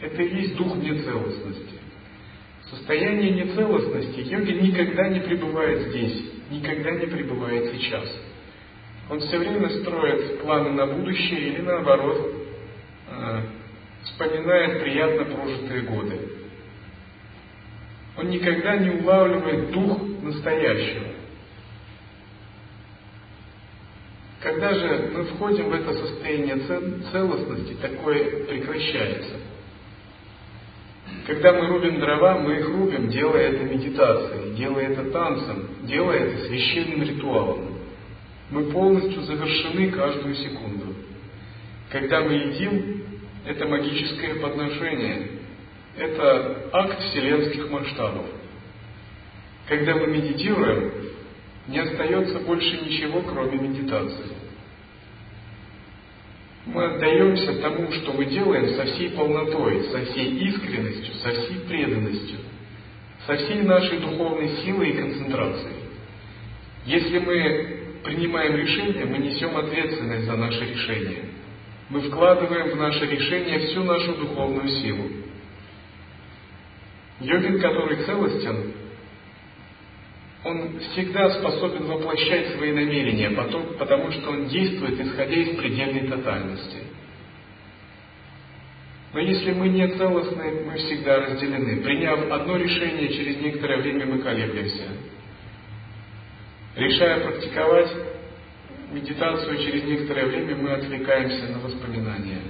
[0.00, 1.76] Это и есть дух нецелостности.
[2.68, 8.08] Состояние нецелостности йоги никогда не пребывает здесь никогда не пребывает сейчас.
[9.08, 12.34] Он все время строит планы на будущее или наоборот,
[13.08, 13.40] э,
[14.04, 16.20] вспоминает приятно прожитые годы.
[18.16, 21.06] Он никогда не улавливает дух настоящего.
[24.40, 26.58] Когда же мы входим в это состояние
[27.10, 29.40] целостности, такое прекращается–
[31.26, 36.46] когда мы рубим дрова, мы их рубим, делая это медитацией, делая это танцем, делая это
[36.46, 37.78] священным ритуалом.
[38.50, 40.94] Мы полностью завершены каждую секунду.
[41.90, 43.02] Когда мы едим,
[43.44, 45.30] это магическое подношение,
[45.96, 48.26] это акт вселенских масштабов.
[49.68, 50.92] Когда мы медитируем,
[51.66, 54.35] не остается больше ничего, кроме медитации
[56.66, 62.38] мы отдаемся тому, что мы делаем со всей полнотой, со всей искренностью, со всей преданностью,
[63.24, 65.76] со всей нашей духовной силой и концентрацией.
[66.84, 71.24] Если мы принимаем решение, мы несем ответственность за наше решение.
[71.88, 75.08] Мы вкладываем в наше решение всю нашу духовную силу.
[77.20, 78.72] Йогин, который целостен,
[80.46, 86.78] он всегда способен воплощать свои намерения, потому что он действует, исходя из предельной тотальности.
[89.12, 91.82] Но если мы не целостны, мы всегда разделены.
[91.82, 94.84] Приняв одно решение, через некоторое время мы колеблемся.
[96.76, 97.90] Решая практиковать
[98.92, 102.42] медитацию, через некоторое время мы отвлекаемся на воспоминания.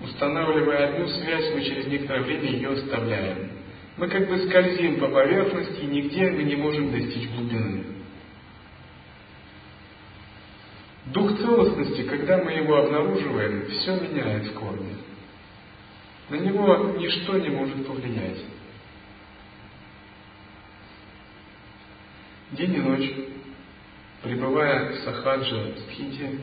[0.00, 3.55] Устанавливая одну связь, мы через некоторое время ее оставляем.
[3.96, 7.84] Мы как бы скользим по поверхности, и нигде мы не можем достичь глубины.
[11.06, 14.96] Дух целостности, когда мы его обнаруживаем, все меняет в корне.
[16.28, 18.44] На него ничто не может повлиять.
[22.52, 23.12] День и ночь,
[24.22, 26.38] пребывая в сахаджа, стхите,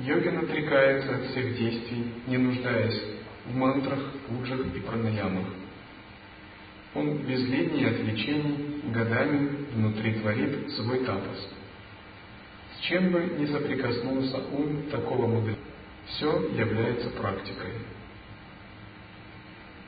[0.00, 3.00] йогин отрекается от всех действий, не нуждаясь
[3.46, 5.46] в мантрах, пуджах и пранаямах.
[6.94, 11.48] Он без лени и отвлечений годами внутри творит свой тапос.
[12.76, 15.58] С чем бы ни соприкоснулся ум такого мудреца,
[16.06, 17.72] все является практикой.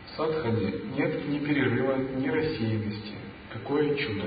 [0.06, 3.12] В садхане нет ни перерыва, ни рассеянности.
[3.52, 4.24] Какое чудо!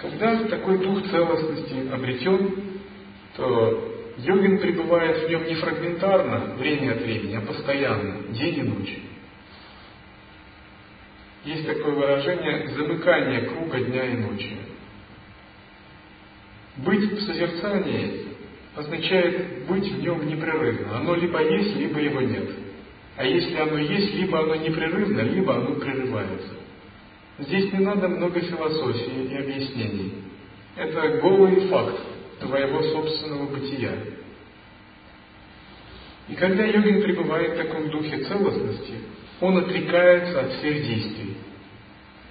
[0.00, 2.54] Когда такой дух целостности обретен,
[3.36, 8.98] то йогин пребывает в нем не фрагментарно, время от времени, а постоянно, день и ночь.
[11.44, 14.56] Есть такое выражение «замыкание круга дня и ночи».
[16.78, 18.28] Быть в созерцании
[18.74, 20.96] означает быть в нем непрерывно.
[20.96, 22.48] Оно либо есть, либо его нет.
[23.16, 26.54] А если оно есть, либо оно непрерывно, либо оно прерывается.
[27.38, 30.14] Здесь не надо много философии и объяснений.
[30.76, 32.00] Это голый факт
[32.40, 33.92] твоего собственного бытия.
[36.28, 38.94] И когда йогин пребывает в таком духе целостности,
[39.40, 41.33] он отрекается от всех действий.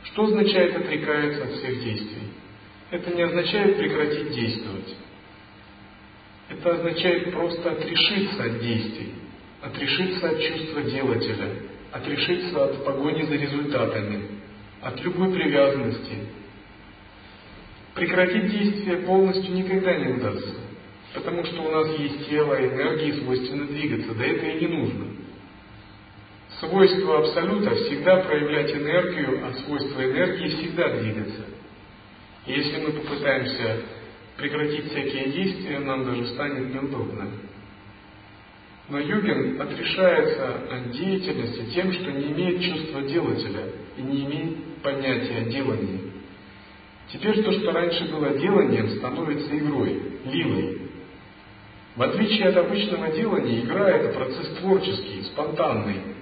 [0.04, 2.28] Что означает отрекается от всех действий?
[2.92, 4.96] Это не означает прекратить действовать.
[6.50, 9.14] Это означает просто отрешиться от действий,
[9.62, 11.50] отрешиться от чувства делателя,
[11.92, 14.28] отрешиться от погони за результатами,
[14.82, 16.18] от любой привязанности.
[17.96, 20.56] Прекратить действие полностью никогда не удастся,
[21.14, 25.13] потому что у нас есть тело, энергии свойственно двигаться, да это и не нужно.
[26.60, 31.46] Свойство Абсолюта всегда проявлять энергию, а свойство энергии всегда двигаться.
[32.46, 33.82] И если мы попытаемся
[34.38, 37.30] прекратить всякие действия, нам даже станет неудобно.
[38.90, 45.38] Но йогин отрешается от деятельности тем, что не имеет чувства делателя и не имеет понятия
[45.38, 46.12] о делании.
[47.12, 50.82] Теперь то, что раньше было деланием, становится игрой, лилой.
[51.96, 56.13] В отличие от обычного делания, игра– это процесс творческий, спонтанный.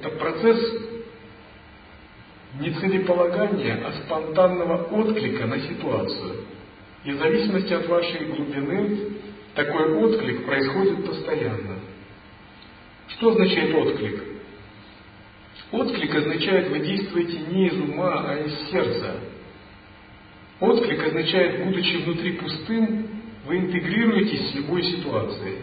[0.00, 0.58] Это процесс
[2.58, 6.46] не целеполагания, а спонтанного отклика на ситуацию.
[7.04, 8.98] И в зависимости от вашей глубины
[9.54, 11.80] такой отклик происходит постоянно.
[13.08, 14.24] Что означает отклик?
[15.70, 19.20] Отклик означает, вы действуете не из ума, а из сердца.
[20.60, 23.06] Отклик означает, будучи внутри пустым,
[23.44, 25.58] вы интегрируетесь с любой ситуацией.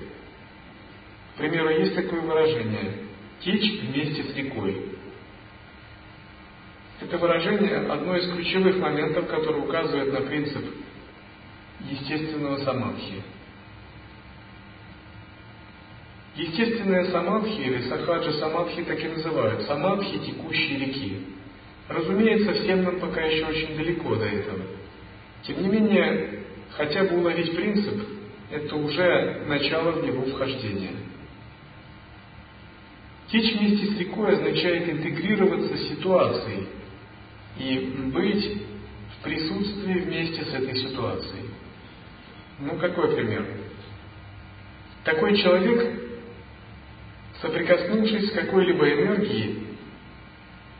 [1.33, 3.06] К примеру, есть такое выражение
[3.41, 4.97] «течь вместе с рекой».
[6.99, 10.65] Это выражение одно из ключевых моментов, который указывает на принцип
[11.89, 13.21] естественного самадхи.
[16.35, 19.63] Естественная самадхи или сахаджа самадхи так и называют.
[19.63, 21.21] Самадхи текущей реки.
[21.87, 24.61] Разумеется, всем нам пока еще очень далеко до этого.
[25.43, 28.01] Тем не менее, хотя бы уловить принцип,
[28.51, 30.91] это уже начало в него вхождения.
[33.29, 36.67] Течь вместе с рекой означает интегрироваться с ситуацией
[37.57, 38.61] и быть
[39.17, 41.49] в присутствии вместе с этой ситуацией.
[42.59, 43.45] Ну, какой пример?
[45.03, 46.07] Такой человек
[47.41, 49.67] соприкоснувшись с какой-либо энергией,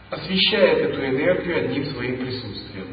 [0.10, 2.88] освещает эту энергию одним своим присутствием.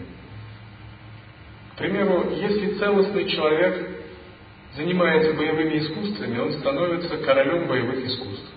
[1.73, 4.01] К примеру, если целостный человек
[4.77, 8.54] занимается боевыми искусствами, он становится королем боевых искусств.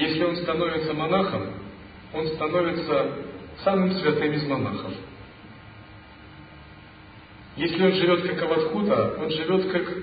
[0.00, 1.52] Если он становится монахом,
[2.14, 3.16] он становится
[3.62, 4.94] самым святым из монахов.
[7.56, 9.98] Если он живет как Аватхута, он живет как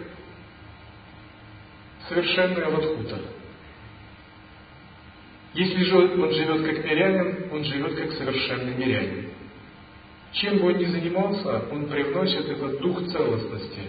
[2.08, 3.22] совершенный Аватхута.
[5.56, 9.32] Если же он живет как мирянин, он живет как совершенный мирянин.
[10.34, 13.82] Чем бы он ни занимался, он привносит этот дух целостности.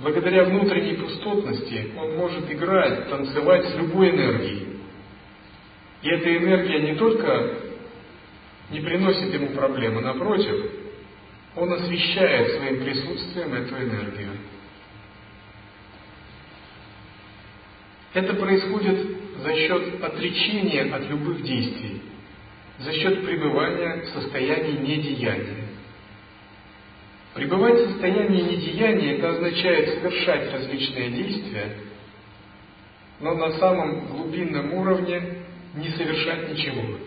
[0.00, 4.71] Благодаря внутренней пустотности он может играть, танцевать с любой энергией.
[6.02, 7.54] И эта энергия не только
[8.70, 10.70] не приносит ему проблемы, напротив,
[11.54, 14.30] он освещает своим присутствием эту энергию.
[18.14, 22.02] Это происходит за счет отречения от любых действий,
[22.80, 25.68] за счет пребывания в состоянии недеяния.
[27.34, 31.76] Пребывать в состоянии недеяния– это означает совершать различные действия,
[33.20, 35.41] но на самом глубинном уровне
[35.74, 36.98] не совершать ничего.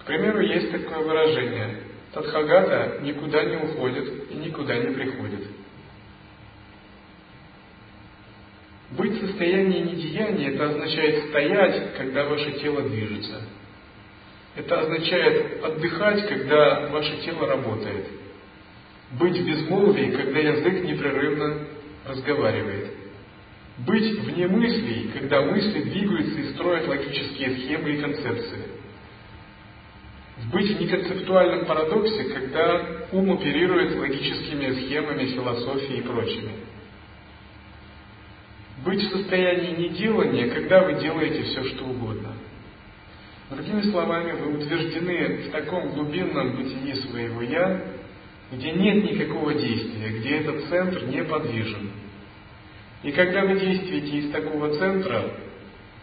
[0.00, 5.46] К примеру, есть такое выражение «Тадхагата никуда не уходит и никуда не приходит».
[8.90, 13.40] Быть в состоянии недеяния– это означает стоять, когда ваше тело движется.
[14.56, 18.06] Это означает отдыхать, когда ваше тело работает.
[19.12, 21.66] Быть в безмолвии, когда язык непрерывно
[22.04, 22.99] разговаривает.
[23.86, 28.64] Быть вне мыслей, когда мысли двигаются и строят логические схемы и концепции.
[30.52, 36.52] Быть в неконцептуальном парадоксе, когда ум оперирует логическими схемами, философией и прочими.
[38.84, 42.32] Быть в состоянии неделания, когда вы делаете все, что угодно.
[43.50, 47.82] Другими словами, вы утверждены в таком глубинном бытии своего «я»,
[48.52, 51.90] где нет никакого действия, где этот центр неподвижен.
[53.02, 55.30] И когда вы действуете из такого центра,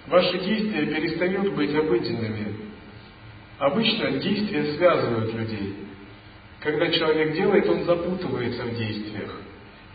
[0.08, 2.56] ваши действия перестают быть обыденными.
[3.60, 5.76] Обычно действия связывают людей.
[6.60, 9.42] Когда человек делает, он запутывается в действиях.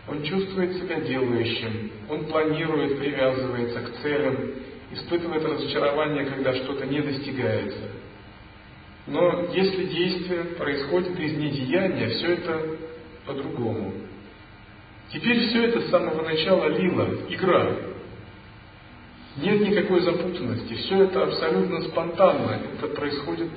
[0.07, 4.51] Он чувствует себя делающим, он планирует, привязывается к целям,
[4.91, 7.89] испытывает разочарование, когда что-то не достигается.
[9.07, 12.77] Но если действие происходит из недеяния, все это
[13.25, 13.93] по-другому.
[15.13, 17.71] Теперь все это с самого начала лила, игра.
[19.37, 23.49] Нет никакой запутанности, все это абсолютно спонтанно, это происходит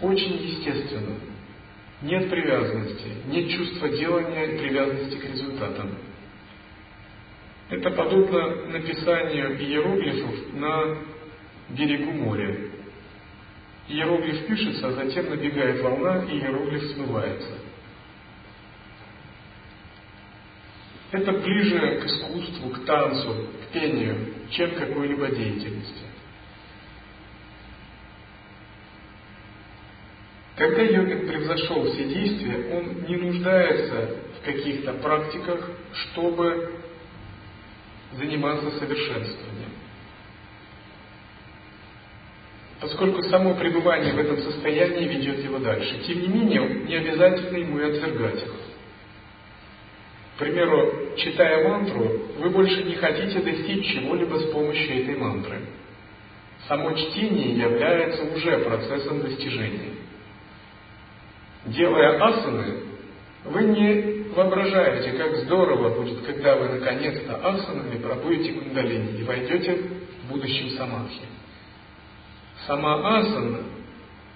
[0.00, 1.16] очень естественно.
[2.02, 5.90] Нет привязанности, нет чувства делания и привязанности к результатам.
[7.68, 10.98] Это подобно написанию иероглифов на
[11.70, 12.56] берегу моря.
[13.88, 17.65] Иероглиф пишется, а затем набегает волна, и иероглиф смывается.
[21.16, 26.02] Это ближе к искусству, к танцу, к пению, чем к какой-либо деятельности.
[30.56, 36.80] Когда йогин превзошел все действия, он не нуждается в каких-то практиках, чтобы
[38.12, 39.70] заниматься совершенствованием.
[42.78, 45.98] Поскольку само пребывание в этом состоянии ведет его дальше.
[46.06, 48.52] Тем не менее, не обязательно ему и отвергать их.
[50.36, 52.08] К примеру, читая мантру,
[52.38, 55.60] вы больше не хотите достичь чего-либо с помощью этой мантры.
[56.68, 59.92] Само чтение является уже процессом достижения.
[61.66, 62.74] Делая асаны,
[63.44, 69.82] вы не воображаете, как здорово будет, когда вы наконец-то асанами пробудете кундалини и войдете
[70.22, 71.22] в будущем самадхи.
[72.66, 73.60] Сама асана,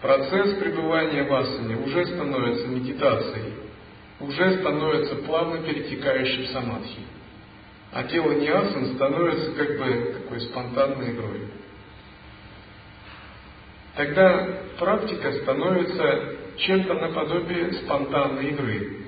[0.00, 3.54] процесс пребывания в асане уже становится медитацией,
[4.20, 7.00] уже становится плавно перетекающим в самадхи.
[7.92, 11.48] А тело не асан становится как бы такой спонтанной игрой.
[13.96, 19.06] Тогда практика становится чем-то наподобие спонтанной игры,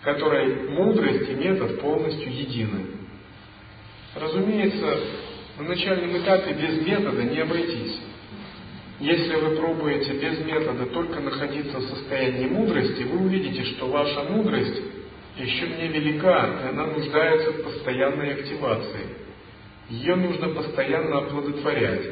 [0.00, 2.86] в которой мудрость и метод полностью едины.
[4.14, 5.00] Разумеется,
[5.58, 8.00] на начальном этапе без метода не обойтись.
[9.00, 14.78] Если вы пробуете без метода только находиться в состоянии мудрости, вы увидите, что ваша мудрость
[15.38, 19.06] еще не велика, и она нуждается в постоянной активации.
[19.88, 22.10] Ее нужно постоянно оплодотворять,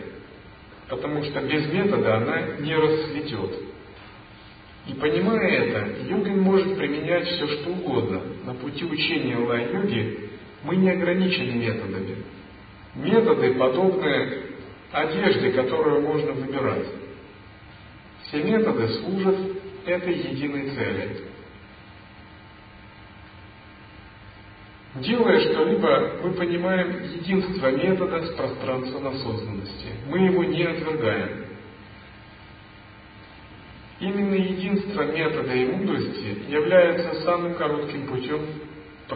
[0.89, 3.55] потому что без метода она не расцветет.
[4.86, 8.22] И понимая это, йогин может применять все, что угодно.
[8.47, 10.30] На пути учения лай-йоги
[10.64, 12.16] мы не ограничены методами.
[12.95, 14.47] Методы подобны
[14.93, 16.86] одежде, которую можно выбирать.
[18.22, 19.36] Все методы служат
[19.86, 21.24] этой единой цели.
[24.97, 29.89] Делая что-либо, мы понимаем единство метода с пространством осознанности.
[30.09, 31.45] Мы его не отвергаем.
[34.01, 38.41] Именно единство метода и мудрости является самым коротким путем
[39.05, 39.09] к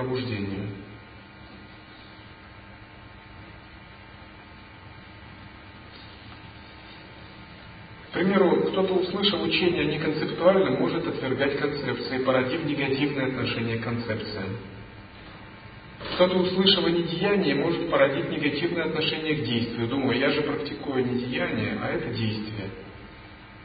[8.13, 14.59] Примеру, кто-то, услышав учение неконцептуально, может отвергать концепции, породив негативное отношение к концепциям.
[16.15, 21.79] Кто-то, услышав о недеянии, может породить негативное отношение к действию, думая, я же практикую недеяние,
[21.83, 22.69] а это действие.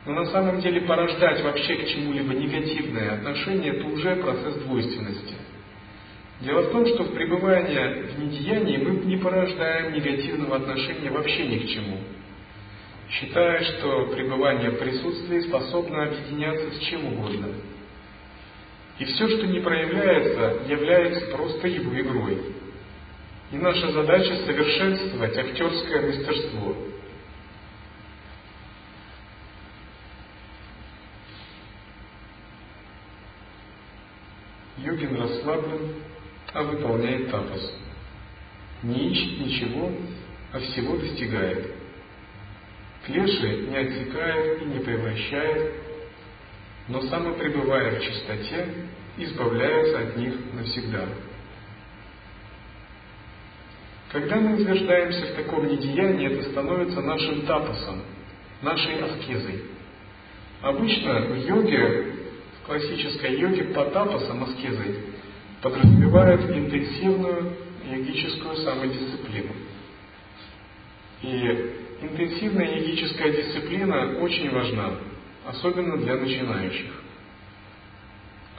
[0.06, 5.36] Но на самом деле порождать вообще к чему-либо негативное отношение– это уже процесс двойственности.
[6.40, 11.58] Дело в том, что в пребывании в недеянии мы не порождаем негативного отношения вообще ни
[11.58, 12.00] к чему–
[13.10, 17.48] считая, что пребывание в присутствии способно объединяться с чем угодно.
[19.00, 22.42] И все, что не проявляется, является просто его игрой.
[23.52, 26.76] И наша задача совершенствовать актерское мастерство.
[34.78, 35.96] Йогин расслаблен,
[36.54, 37.74] а выполняет тапас.
[38.84, 39.92] Не ищет ничего,
[40.52, 41.77] а всего достигает.
[43.08, 45.76] Клеши не отсекает и не превращает,
[46.90, 48.68] но самопребывая в чистоте,
[49.16, 51.06] избавляется от них навсегда.
[54.12, 58.02] Когда мы утверждаемся в таком недеянии, это становится нашим тапосом,
[58.62, 59.64] нашей аскезой.
[60.62, 62.14] Обычно в йоге,
[62.60, 64.98] в классической йоге по тапосам, аскезой,
[65.62, 67.54] подразумевают интенсивную
[67.90, 69.54] йогическую самодисциплину.
[71.22, 74.94] И интенсивная йогическая дисциплина очень важна,
[75.46, 76.92] особенно для начинающих.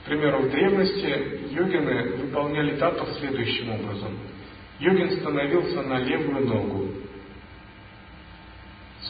[0.01, 4.18] К примеру, в древности йогины выполняли тапос следующим образом.
[4.80, 6.89] Йогин становился на левую ногу,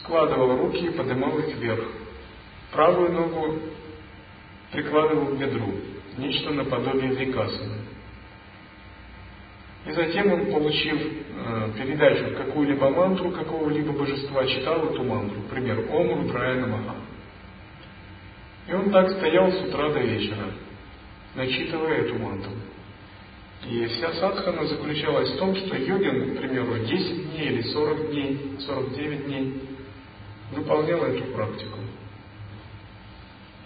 [0.00, 1.84] складывал руки и поднимал их вверх.
[2.72, 3.58] Правую ногу
[4.72, 5.72] прикладывал к бедру,
[6.16, 7.87] нечто наподобие викасаны.
[9.86, 16.20] И затем он, получив э, передачу какую-либо мантру какого-либо божества, читал эту мантру, например, Ом
[16.20, 16.96] Рудрая Намаха.
[18.68, 20.52] И он так стоял с утра до вечера,
[21.34, 22.52] начитывая эту мантру.
[23.66, 28.56] И вся садхана заключалась в том, что йогин, к примеру, 10 дней или 40 дней,
[28.60, 29.62] 49 дней
[30.52, 31.78] выполнял эту практику,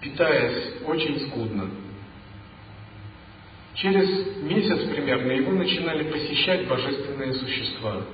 [0.01, 1.71] питаясь очень скудно.
[3.75, 8.05] Через месяц примерно его начинали посещать божественные существа.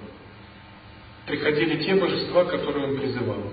[1.27, 3.53] Приходили те божества, которые он призывал.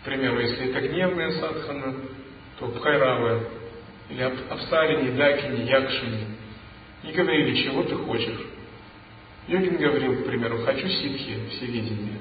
[0.00, 1.94] К примеру, если это гневная садхана,
[2.58, 3.44] то Бхайрава,
[4.10, 6.26] или Апсарини, Дакини, Якшини,
[7.04, 8.40] и говорили, чего ты хочешь.
[9.46, 12.18] Йогин говорил, к примеру, хочу ситхи, всевидения.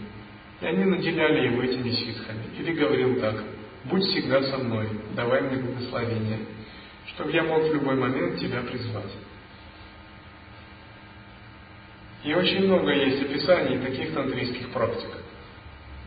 [0.62, 2.44] И они наделяли его этими ситхами.
[2.60, 3.44] Или говорил так,
[3.86, 6.40] будь всегда со мной, давай мне благословение,
[7.08, 9.12] чтобы я мог в любой момент тебя призвать.
[12.24, 15.10] И очень много есть описаний таких тантрийских практик.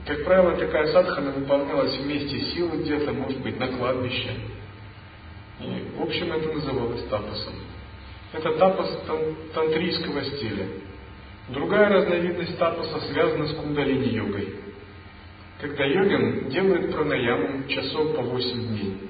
[0.06, 4.30] Как правило, такая садхана выполнялась вместе силы где-то, может быть, на кладбище.
[5.60, 7.54] И, в общем, это называлось тапосом.
[8.32, 9.02] Это тапос
[9.52, 10.68] тантрийского стиля.
[11.48, 14.54] Другая разновидность тапоса связана с кундалини-йогой.
[15.60, 19.05] Когда йогин делает пранаяму часов по 8 дней,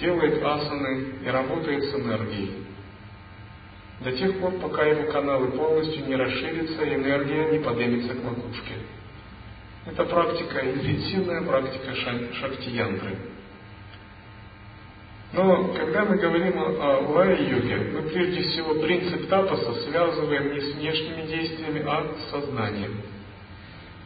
[0.00, 2.64] делает асаны и работает с энергией.
[4.00, 8.74] До тех пор, пока его каналы полностью не расширятся энергия не поднимется к макушке.
[9.86, 13.16] Это практика, интенсивная практика шакти-янтры.
[15.32, 21.26] Но когда мы говорим о лая-йоге, мы прежде всего принцип тапаса связываем не с внешними
[21.26, 23.00] действиями, а с сознанием.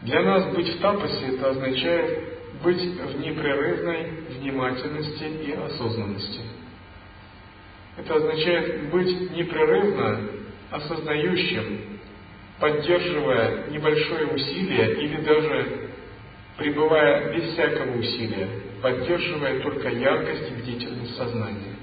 [0.02, 6.40] Для нас быть в тапасе это означает быть в непрерывной внимательности и осознанности.
[7.96, 10.28] Это означает быть непрерывно
[10.70, 11.98] осознающим,
[12.58, 15.90] поддерживая небольшое усилие или даже
[16.56, 18.48] пребывая без всякого усилия,
[18.82, 21.74] поддерживая только яркость и бдительность сознания.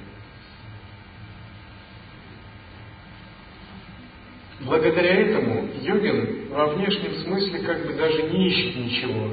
[4.62, 9.32] Благодаря этому йогин во внешнем смысле как бы даже не ищет ничего,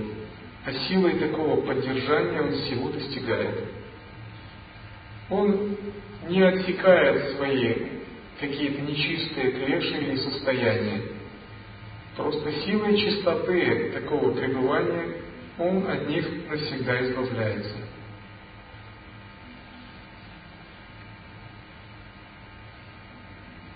[0.69, 3.65] а силой такого поддержания он всего достигает.
[5.31, 5.79] Он
[6.29, 7.75] не отсекает свои
[8.39, 11.03] какие-то нечистые клеши или состояния.
[12.17, 15.23] Просто силой чистоты такого пребывания
[15.59, 17.77] он от них навсегда избавляется.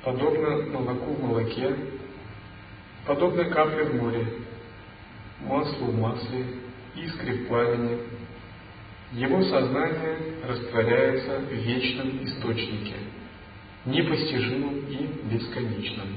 [0.04, 1.74] Подобно молоку в молоке,
[3.06, 4.26] подобно капле в море,
[5.40, 6.44] маслу в масле,
[6.96, 7.98] искре в пламени,
[9.12, 10.18] его сознание
[10.48, 12.94] растворяется в вечном источнике,
[13.84, 16.08] непостижимом и бесконечном.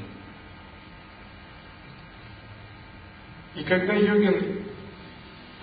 [3.56, 4.66] И когда йогин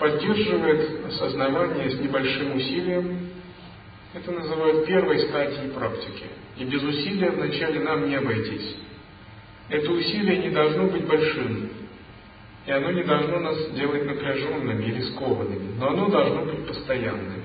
[0.03, 3.29] поддерживает осознавание с небольшим усилием.
[4.15, 6.25] Это называют первой стадией практики.
[6.59, 8.77] И без усилия вначале нам не обойтись.
[9.69, 11.71] Это усилие не должно быть большим.
[12.67, 15.77] И оно не должно нас делать напряженными или скованными.
[15.79, 17.43] Но оно должно быть постоянным.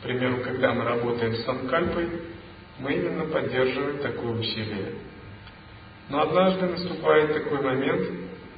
[0.00, 2.08] К примеру, когда мы работаем с санкальпой,
[2.78, 4.94] мы именно поддерживаем такое усилие.
[6.08, 8.02] Но однажды наступает такой момент,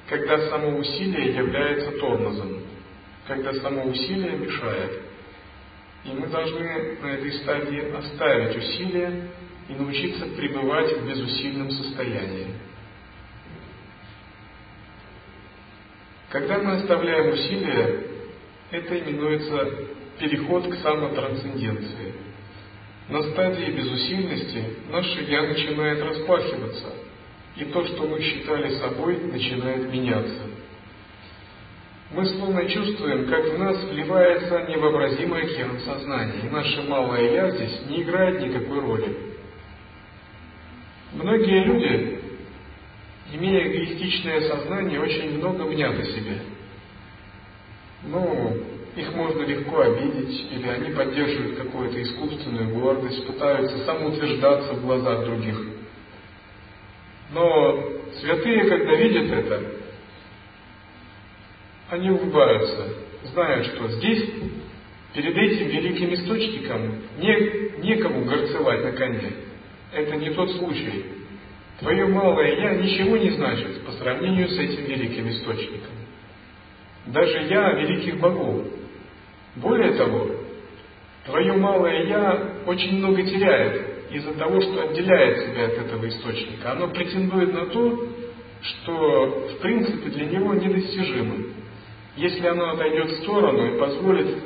[0.08, 2.62] когда само усилие является тормозом
[3.26, 5.02] когда само усилие мешает.
[6.04, 9.28] И мы должны на этой стадии оставить усилие
[9.68, 12.54] и научиться пребывать в безусильном состоянии.
[16.32, 18.06] Когда мы оставляем усилия,
[18.70, 19.70] это именуется
[20.18, 22.14] переход к самотрансценденции.
[23.10, 26.86] На стадии безусильности наше «я» начинает распахиваться,
[27.56, 30.44] и то, что мы считали собой, начинает меняться.
[32.12, 37.82] мы словно чувствуем, как в нас вливается невообразимый океан сознания, и наше малое «я» здесь
[37.90, 39.16] не играет никакой роли.
[41.12, 42.21] Многие люди,
[43.32, 46.42] имея эгоистичное сознание, очень много мнят о себе.
[48.04, 48.56] Ну,
[48.96, 55.58] их можно легко обидеть, или они поддерживают какую-то искусственную гордость, пытаются самоутверждаться в глазах других.
[57.32, 57.82] Но
[58.20, 59.62] святые, когда видят это,
[61.88, 62.88] они улыбаются,
[63.32, 64.30] зная, что здесь,
[65.14, 69.32] перед этим великим источником, не, некому горцевать на коне.
[69.92, 71.21] Это не тот случай.
[71.78, 75.90] Твое малое «я» ничего не значит по сравнению с этим великим источником.
[77.06, 78.66] Даже «я» великих богов.
[79.56, 80.30] Более того,
[81.26, 86.72] твое малое «я» очень много теряет из-за того, что отделяет себя от этого источника.
[86.72, 88.08] Оно претендует на то,
[88.62, 91.46] что в принципе для него недостижимо.
[92.16, 94.36] Если оно отойдет в сторону и позволит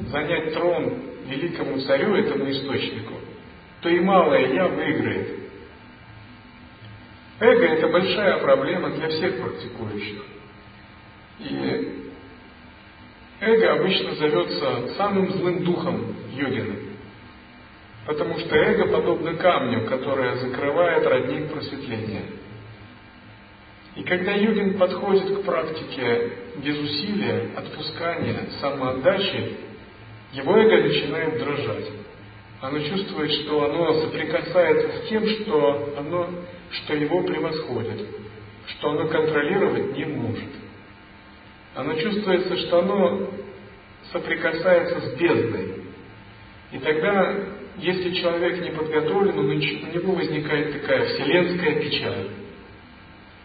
[0.00, 0.94] занять трон
[1.26, 3.14] великому царю, этому источнику,
[3.80, 5.43] то и малое «я» выиграет.
[7.40, 10.24] Эго– это большая проблема для всех практикующих.
[11.40, 12.10] И
[13.40, 16.76] эго обычно зовется самым злым духом йогина.
[18.06, 22.22] Потому что эго подобно камню, которое закрывает родник просветления.
[23.96, 29.56] И когда йогин подходит к практике без усилия, отпускания, самоотдачи,
[30.32, 31.90] его эго начинает дрожать.
[32.60, 36.30] Оно чувствует, что оно соприкасается с тем, что, оно,
[36.74, 38.06] что его превосходит,
[38.66, 40.50] что оно контролировать не может.
[41.74, 43.30] Оно чувствуется, что оно
[44.12, 45.84] соприкасается с бездной.
[46.72, 47.36] И тогда,
[47.78, 52.28] если человек не подготовлен, у него возникает такая вселенская печаль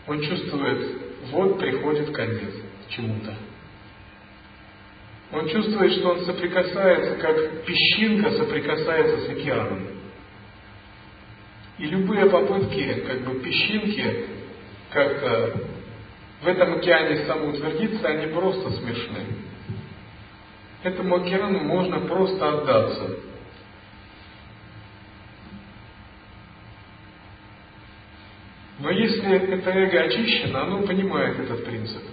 [0.09, 1.01] он чувствует,
[1.31, 2.51] вот приходит конец
[2.89, 3.35] чему-то.
[5.31, 9.87] Он чувствует, что он соприкасается, как песчинка соприкасается с океаном.
[11.79, 14.25] И любые попытки, как бы песчинки,
[14.91, 15.61] как-то
[16.41, 19.19] в этом океане самоутвердиться, они просто смешны.
[20.83, 23.09] Этому океану можно просто отдаться.
[28.79, 32.03] Но если это эго очищено, оно понимает этот принцип.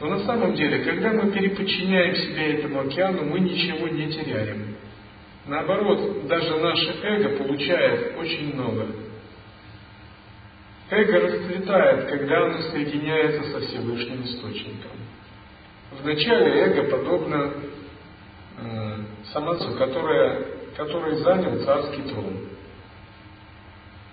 [0.00, 4.73] Но на самом деле, когда мы переподчиняем себя этому океану, мы ничего не теряем.
[5.46, 8.86] Наоборот, даже наше эго получает очень много.
[10.90, 14.90] Эго расцветает, когда оно соединяется со Всевышним Источником.
[16.00, 17.52] Вначале эго подобно
[18.58, 18.96] э,
[19.32, 22.48] самцу, которое, который занял царский трон.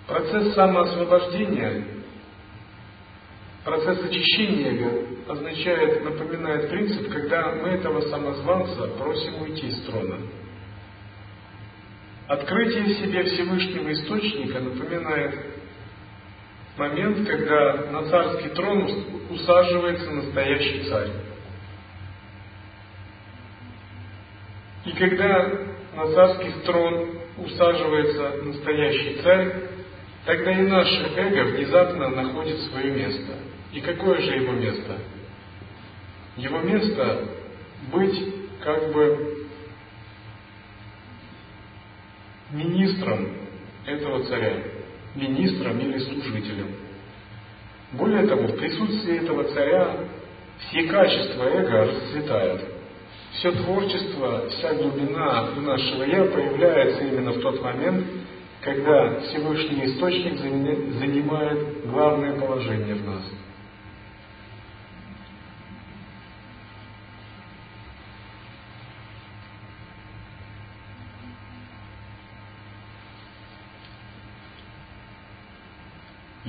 [0.06, 1.84] Процесс самоосвобождения,
[3.64, 10.18] процесс очищения эго означает, напоминает принцип, когда мы этого самозванца просим уйти с трона.
[12.32, 15.38] Открытие в себе Всевышнего Источника напоминает
[16.78, 18.88] момент, когда на царский трон
[19.28, 21.10] усаживается настоящий царь.
[24.86, 25.50] И когда
[25.94, 29.52] на царский трон усаживается настоящий царь,
[30.24, 33.34] тогда и наше эго внезапно находит свое место.
[33.74, 34.96] И какое же его место?
[36.38, 37.28] Его место
[37.92, 39.31] быть как бы
[42.52, 43.28] министром
[43.86, 44.54] этого царя,
[45.14, 46.68] министром или служителем.
[47.92, 49.96] Более того, в присутствии этого царя
[50.58, 52.62] все качества эго расцветают.
[53.32, 58.06] Все творчество, вся глубина нашего «я» появляется именно в тот момент,
[58.60, 63.22] когда Всевышний Источник занимает главное положение в нас.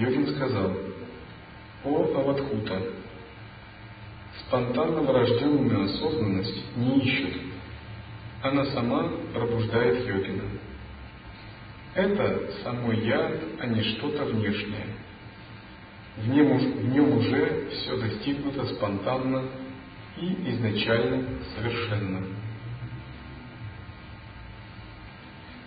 [0.03, 0.73] Йогин сказал,
[1.85, 2.81] «О Аватхута,
[4.41, 7.41] спонтанно врожденную осознанность не ищут,
[8.41, 10.43] она сама пробуждает йогина.
[11.95, 14.87] Это само я, а не что-то внешнее.
[16.17, 19.43] В нем, в нем уже все достигнуто спонтанно
[20.17, 21.23] и изначально
[21.55, 22.23] совершенно.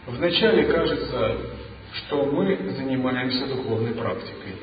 [0.06, 1.55] Вначале кажется,
[1.92, 4.56] что мы занимаемся духовной практикой.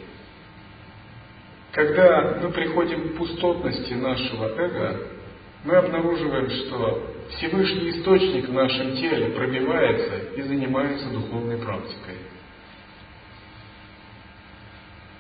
[1.72, 5.08] Когда мы приходим к пустотности нашего эго,
[5.64, 12.18] мы обнаруживаем, что Всевышний Источник в нашем теле пробивается и занимается духовной практикой.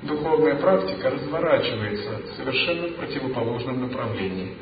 [0.06, 4.54] духовная практика разворачивается совершенно в противоположном направлении.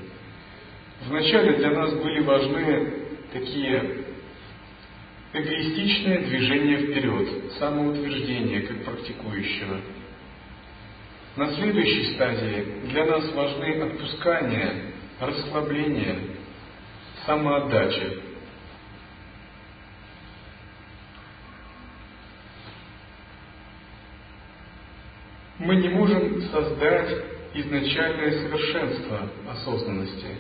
[1.07, 2.93] Вначале для нас были важны
[3.33, 4.05] такие
[5.33, 9.79] эгоистичные движения вперед, самоутверждение как практикующего.
[11.37, 16.19] На следующей стадии для нас важны отпускание, расслабление,
[17.25, 18.13] самоотдача.
[25.59, 27.23] Мы не можем создать
[27.53, 30.35] изначальное совершенство осознанности.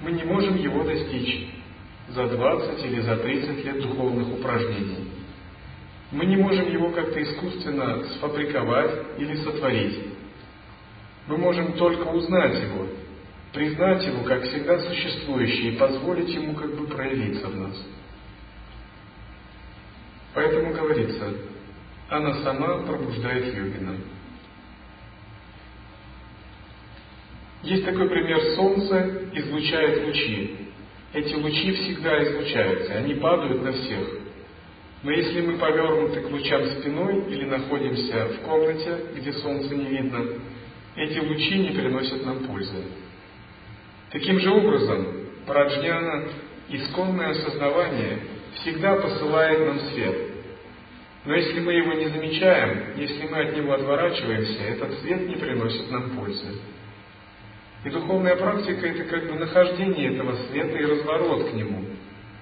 [0.00, 1.50] Мы не можем его достичь
[2.08, 5.10] за 20 или за 30 лет духовных упражнений.
[6.12, 9.98] Мы не можем его как-то искусственно сфабриковать или сотворить.
[11.26, 12.86] Мы можем только узнать его,
[13.52, 17.76] признать его как всегда существующий и позволить ему как бы проявиться в нас.
[20.34, 21.32] Поэтому говорится,
[22.08, 23.96] она сама пробуждает йогина.
[27.62, 30.65] Есть такой пример, солнце излучает лучи.
[31.16, 34.06] Эти лучи всегда излучаются, они падают на всех.
[35.02, 40.26] Но если мы повернуты к лучам спиной или находимся в комнате, где солнце не видно,
[40.94, 42.84] эти лучи не приносят нам пользы.
[44.10, 45.06] Таким же образом,
[45.46, 46.24] Праджняна,
[46.68, 48.18] исконное осознавание,
[48.60, 50.16] всегда посылает нам свет.
[51.24, 55.90] Но если мы его не замечаем, если мы от него отворачиваемся, этот свет не приносит
[55.90, 56.60] нам пользы.
[57.86, 61.84] И духовная практика– это как бы нахождение этого света и разворот к нему.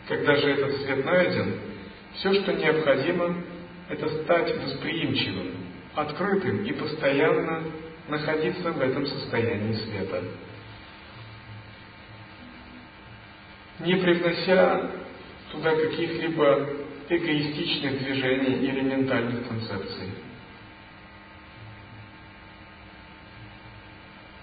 [0.09, 1.61] Когда же этот свет найден,
[2.15, 3.45] все, что необходимо,
[3.91, 5.51] это стать восприимчивым,
[5.95, 7.63] открытым и постоянно
[8.09, 10.23] находиться в этом состоянии света.
[13.81, 14.93] Не привнося
[15.53, 16.71] туда каких-либо
[17.11, 20.09] эгоистичных движений или ментальных концепций.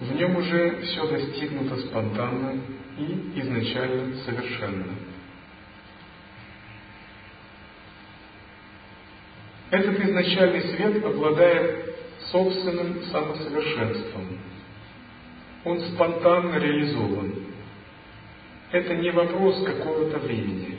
[0.02, 2.60] В нем уже все достигнуто спонтанно
[2.98, 4.96] и изначально совершенно.
[9.70, 11.96] Этот изначальный свет обладает
[12.32, 14.38] собственным самосовершенством.
[15.64, 17.34] Он спонтанно реализован.
[18.72, 20.78] Это не вопрос какого-то времени.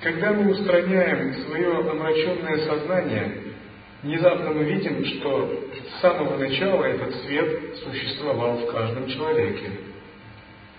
[0.00, 3.47] Когда мы устраняем свое омраченное сознание,
[4.02, 9.70] внезапно мы видим, что с самого начала этот свет существовал в каждом человеке.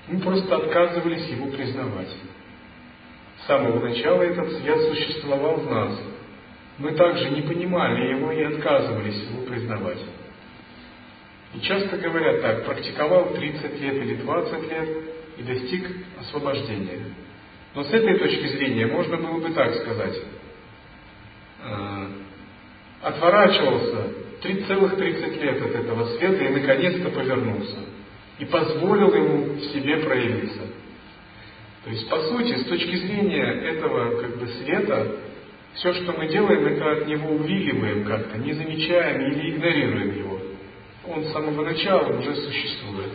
[0.07, 2.09] Мы просто отказывались его признавать.
[3.41, 5.99] С самого начала этот свет существовал в нас.
[6.77, 9.99] Мы также не понимали его и отказывались его признавать.
[11.53, 14.89] И часто говорят так, практиковал 30 лет или 20 лет
[15.37, 17.13] и достиг освобождения.
[17.75, 20.15] Но с этой точки зрения можно было бы так сказать.
[23.01, 27.77] Отворачивался 3,30 лет от этого света и наконец-то повернулся.
[28.39, 30.61] И позволил ему в себе проявиться.
[31.83, 35.15] То есть, по сути, с точки зрения этого как бы света,
[35.73, 40.41] все, что мы делаем, это от него увиливаем как-то, не замечаем или игнорируем его.
[41.07, 43.11] Он с самого начала уже существует.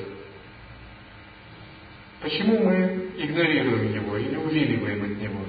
[2.23, 5.41] Почему мы игнорируем его или увиливаем от него?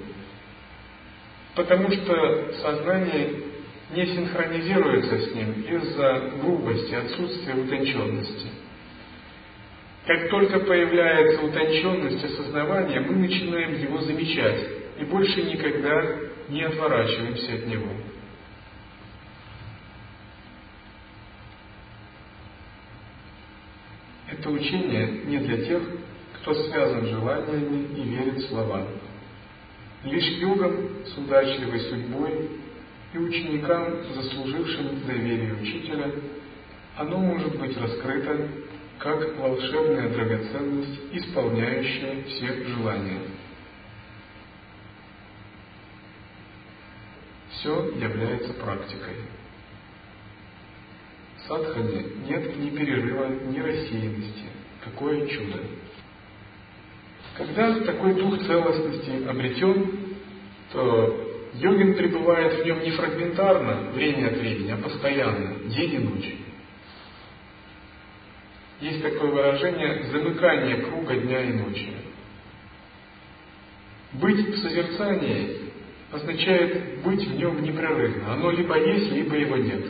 [1.55, 3.29] Потому что сознание
[3.91, 8.47] не синхронизируется с ним из-за грубости, отсутствия утонченности.
[10.05, 14.67] Как только появляется утонченность осознавания, мы начинаем его замечать
[14.99, 16.17] и больше никогда
[16.49, 17.91] не отворачиваемся от него.
[24.31, 25.81] Это учение не для тех,
[26.39, 28.87] кто связан желаниями и верит в слова.
[30.03, 32.49] Лишь йогам с удачливой судьбой
[33.15, 36.11] и ученикам, заслужившим доверие учителя,
[36.97, 38.49] оно может быть раскрыто
[38.99, 43.21] как волшебная драгоценность, исполняющая все желания.
[47.51, 49.15] Все является практикой.
[51.37, 54.45] В садхане нет ни перерыва, ни рассеянности.
[54.83, 55.61] Какое чудо!
[57.37, 60.15] Когда такой дух целостности обретен,
[60.71, 61.24] то
[61.59, 66.35] Йогин пребывает в нем не фрагментарно, время от времени, а постоянно, день и ночь.
[68.81, 71.93] Есть такое выражение «замыкание круга дня и ночи».
[74.13, 75.71] Быть в созерцании
[76.11, 78.33] означает быть в нем непрерывно.
[78.33, 79.85] Оно либо есть, либо его нет.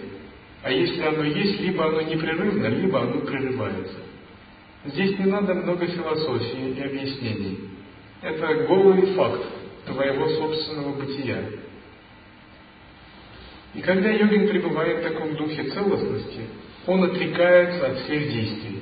[0.62, 3.98] А если оно есть, либо оно непрерывно, либо оно прерывается.
[4.86, 7.70] Здесь не надо много философии и объяснений.
[8.22, 9.55] Это голый факт
[9.86, 11.44] твоего собственного бытия.
[13.74, 16.48] И когда йогин пребывает в таком духе целостности,
[16.88, 18.82] он отрекается от всех действий.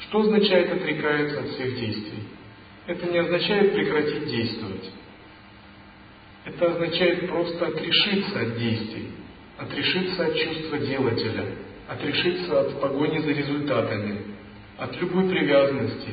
[0.00, 2.24] Что означает отрекается от всех действий?
[2.86, 4.90] Это не означает прекратить действовать.
[6.44, 9.08] Это означает просто отрешиться от действий,
[9.56, 11.46] отрешиться от чувства делателя,
[11.88, 14.20] отрешиться от погони за результатами,
[14.76, 16.10] от любой привязанности.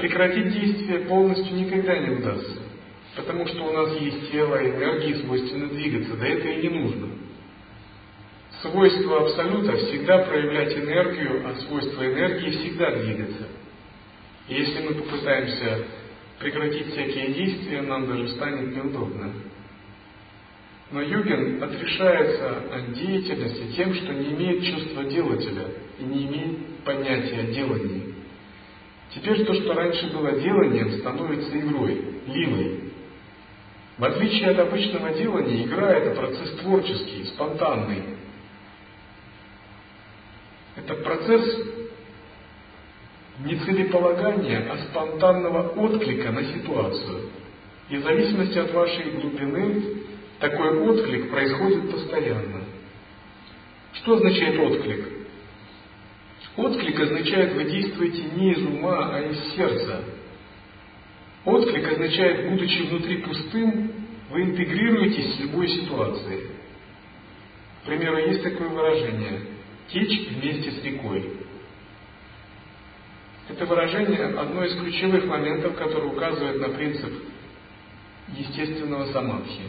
[0.00, 2.62] Прекратить действие полностью никогда не удастся,
[3.16, 7.08] потому что у нас есть тело, энергии свойственно двигаться, да это и не нужно.
[8.62, 13.48] Свойство Абсолюта всегда проявлять энергию, а свойство энергии всегда двигаться.
[14.48, 15.84] И если мы попытаемся
[16.38, 19.34] прекратить всякие действия, нам даже станет неудобно.
[20.92, 25.66] Но йогин отрешается от деятельности тем, что не имеет чувства делателя
[25.98, 27.99] и не имеет понятия о делании.
[29.14, 32.92] Теперь то, что раньше было деланием, становится игрой, лилой.
[33.98, 38.02] В отличие от обычного делания, игра– это процесс творческий, спонтанный.
[40.76, 41.60] Это процесс
[43.44, 47.30] не целеполагания, а спонтанного отклика на ситуацию.
[47.88, 49.82] И в зависимости от вашей глубины
[50.38, 52.64] такой отклик происходит постоянно.
[53.94, 55.19] Что означает отклик?
[56.56, 60.04] Отклик означает, вы действуете не из ума, а из сердца.
[61.44, 63.92] Отклик означает, будучи внутри пустым,
[64.30, 66.48] вы интегрируетесь с любой ситуацией.
[67.82, 69.40] К примеру, есть такое выражение
[69.88, 71.40] «течь вместе с рекой».
[73.48, 77.12] Это выражение одно из ключевых моментов, который указывает на принцип
[78.28, 79.62] естественного самадхи.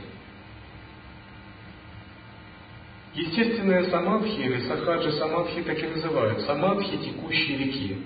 [3.14, 6.42] Естественная самадхи или сахаджи самадхи так и называют.
[6.42, 7.98] Самадхи текущей реки.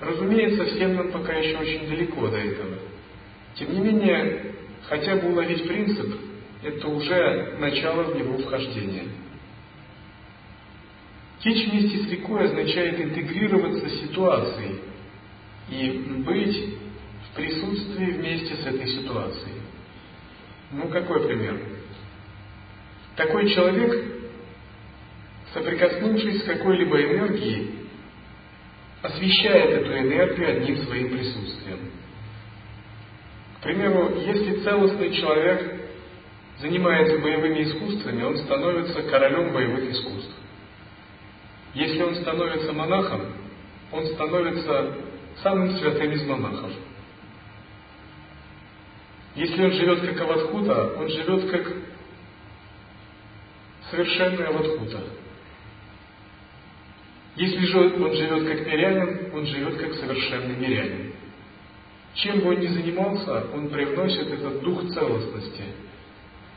[0.00, 2.78] Разумеется, всем нам пока еще очень далеко до этого.
[3.54, 4.54] Тем не менее,
[4.88, 6.14] хотя бы уловить принцип,
[6.62, 9.04] это уже начало в него вхождения.
[11.40, 14.80] Течь вместе с рекой означает интегрироваться с ситуацией,
[15.68, 15.90] и
[16.24, 16.74] быть
[17.28, 19.60] в присутствии вместе с этой ситуацией.
[20.70, 21.60] Ну, какой пример?
[23.16, 24.13] Такой человек,
[25.54, 27.78] соприкоснувшись с какой-либо энергией,
[29.02, 31.78] освещает эту энергию одним своим присутствием.
[33.58, 35.80] К примеру, если целостный человек
[36.58, 40.34] занимается боевыми искусствами, он становится королем боевых искусств.
[41.74, 43.32] Если он становится монахом,
[43.92, 44.96] он становится
[45.42, 46.72] самым святым из монахов.
[49.34, 51.72] Если он живет как Аватхута, он живет как
[53.90, 55.02] совершенный Аватхута.
[57.36, 61.12] Если же он живет как мирянин, он живет как совершенный мирянин.
[62.14, 65.64] Чем бы он ни занимался, он привносит этот дух целостности.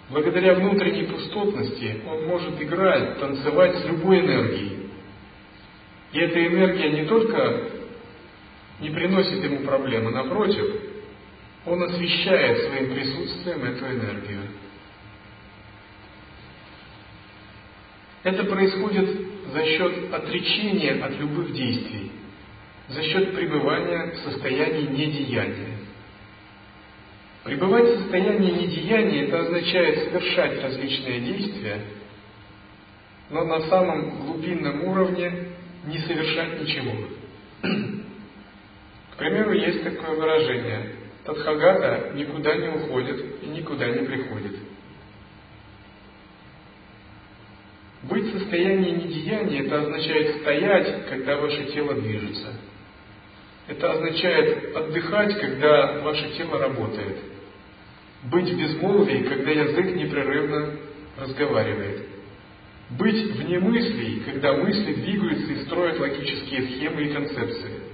[0.10, 4.90] Благодаря внутренней пустотности он может играть, танцевать с любой энергией.
[6.14, 7.64] И эта энергия не только
[8.80, 10.66] не приносит ему проблемы, напротив,
[11.66, 14.42] он освещает своим присутствием эту энергию.
[18.24, 22.12] Это происходит за счет отречения от любых действий,
[22.90, 25.78] за счет пребывания в состоянии недеяния.
[27.44, 31.82] Пребывать в состоянии недеяния– это означает совершать различные действия,
[33.30, 35.50] но на самом глубинном уровне
[35.86, 36.94] не совершать ничего.
[39.12, 44.54] К примеру, есть такое выражение Тадхагата никуда не уходит и никуда не приходит.
[48.04, 52.54] Быть в состоянии недеяния– это означает стоять, когда ваше тело движется.
[53.68, 57.18] Это означает отдыхать, когда ваше тело работает.
[58.24, 60.74] Быть в безмолвии, когда язык непрерывно
[61.18, 62.08] разговаривает.
[62.92, 67.88] Быть вне мыслей, когда мысли двигаются и строят логические схемы и концепции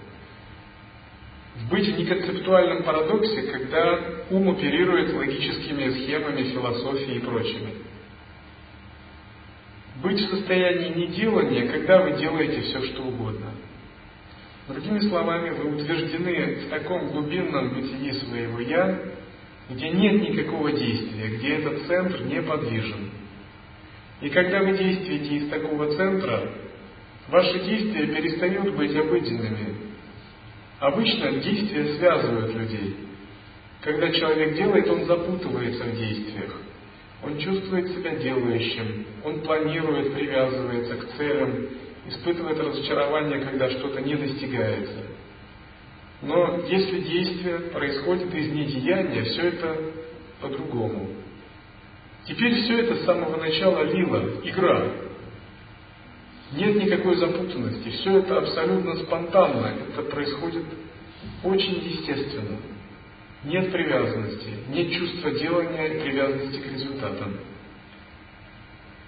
[1.70, 4.00] быть в неконцептуальном парадоксе, когда
[4.32, 7.74] ум оперирует логическими схемами, философией и прочими.
[10.02, 13.52] Быть в состоянии неделания, когда вы делаете все, что угодно.
[14.68, 19.00] Другими словами, вы утверждены в таком глубинном бытии своего «я»,
[19.70, 23.12] где нет никакого действия, где этот центр неподвижен.
[24.22, 26.50] И когда вы действуете из такого центра,
[27.28, 29.94] ваши действия перестают быть обыденными,
[30.84, 32.98] Обычно действия связывают людей.
[33.80, 36.58] Когда человек делает, он запутывается в действиях.
[37.24, 41.68] Он чувствует себя делающим, он планирует, привязывается к целям,
[42.08, 45.06] испытывает разочарование, когда что-то не достигается.
[46.22, 49.78] Но если действие происходит из недеяния, все это
[50.42, 51.10] по-другому.
[52.26, 54.92] Теперь все это с самого начала лила, игра.
[56.54, 60.66] Нет никакой запутанности, все это абсолютно спонтанно, это происходит
[61.44, 62.58] очень естественно.
[63.44, 67.40] Нет привязанности, нет чувства делания и привязанности к результатам.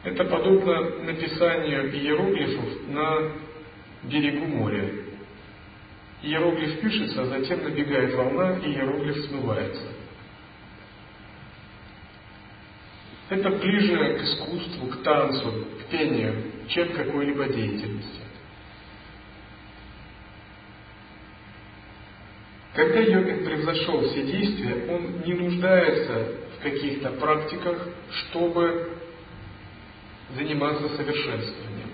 [0.03, 3.31] Это подобно написанию иероглифов на
[4.03, 4.91] берегу моря.
[6.21, 9.93] Иероглиф пишется, а затем набегает волна, и иероглиф смывается.
[13.29, 18.24] Это ближе к искусству, к танцу, к пению, чем к какой-либо деятельности.
[22.75, 28.97] Когда йогин превзошел все действия, он не нуждается в каких-то практиках, чтобы
[30.35, 31.89] заниматься совершенствованием.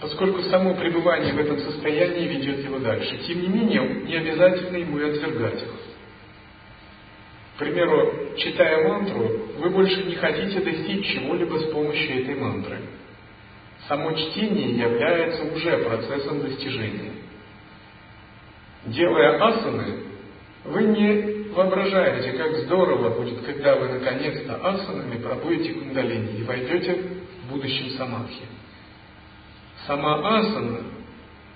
[0.00, 3.18] Поскольку само пребывание в этом состоянии ведет его дальше.
[3.26, 5.70] Тем не менее, не обязательно ему и отвергать их.
[7.56, 9.28] К примеру, читая мантру,
[9.58, 12.78] вы больше не хотите достичь чего-либо с помощью этой мантры.
[13.88, 17.11] Само чтение является уже процессом достижения.
[18.86, 19.94] Делая асаны,
[20.64, 26.96] вы не воображаете, как здорово будет, когда вы наконец-то асанами пробудете кундалини и войдете
[27.44, 28.44] в будущем самадхи.
[29.86, 30.80] Сама асана,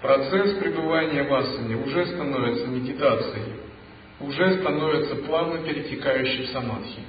[0.02, 3.54] процесс пребывания в асане уже становится медитацией,
[4.20, 7.02] уже становится плавно перетекающей в самадхи.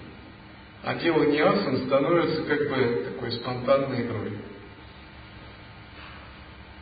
[0.84, 4.34] А делание асан становится как бы такой спонтанной игрой.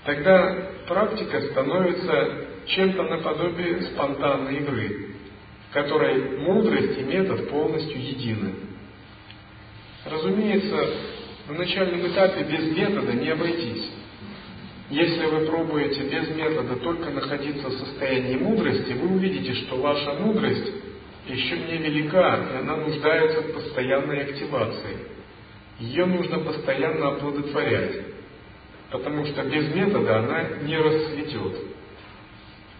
[0.05, 5.15] Тогда практика становится чем-то наподобие спонтанной игры,
[5.69, 8.53] в которой мудрость и метод полностью едины.
[10.05, 10.89] Разумеется,
[11.47, 13.89] на начальном этапе без метода не обойтись.
[14.91, 20.71] Если вы пробуете без метода только находиться в состоянии мудрости, вы увидите, что ваша мудрость
[21.27, 24.97] еще не велика, и она нуждается в постоянной активации.
[25.79, 28.14] Ее нужно постоянно оплодотворять,
[28.91, 31.57] потому что без метода она не расцветет.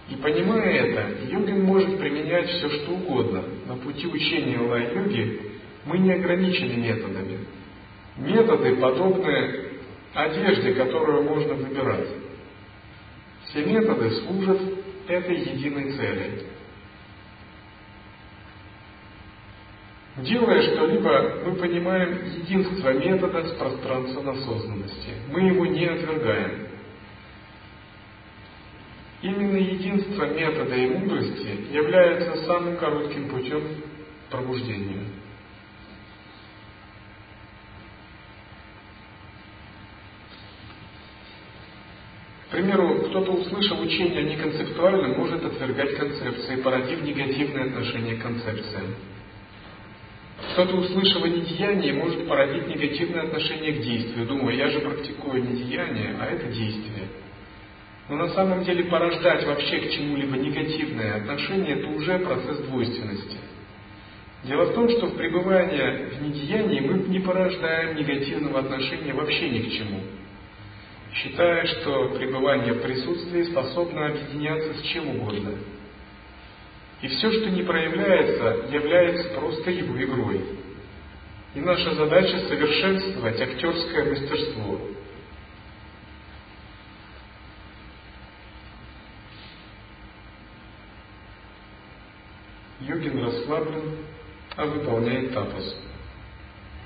[0.10, 3.44] И понимая это, йогин может применять все, что угодно.
[3.66, 5.52] На пути учения лай-йоги
[5.86, 7.40] мы не ограничены методами.
[8.18, 9.66] Методы подобны
[10.14, 12.08] одежде, которую можно выбирать.
[13.46, 14.62] Все методы служат
[15.08, 16.46] этой единой цели.
[20.18, 25.05] Делая что-либо, мы понимаем единство метода с пространством осознанности.
[25.30, 26.68] Мы его не отвергаем.
[29.22, 33.62] Именно единство метода и мудрости является самым коротким путем
[34.28, 35.06] к пробуждению.
[42.48, 48.96] К примеру, кто-то, услышав учение неконцептуальном, может отвергать концепции, породив негативное отношение к концепциям.
[50.54, 56.16] Кто-то, услышав о недеянии, может породить негативное отношение к действию, думая, я же практикую недеяние,
[56.20, 57.10] а это действие.
[58.08, 63.38] Но на самом деле порождать вообще к чему-либо негативное отношение– это уже процесс двойственности.
[64.44, 69.60] Дело в том, что в пребывании в недеянии мы не порождаем негативного отношения вообще ни
[69.60, 70.02] к чему.
[71.14, 75.54] Считая, что пребывание в присутствии способно объединяться с чем угодно.
[77.02, 80.42] И все, что не проявляется, является просто его игрой.
[81.54, 84.82] И наша задача совершенствовать актерское мастерство,
[92.82, 93.98] Йогин расслаблен,
[94.56, 95.76] а выполняет тапас.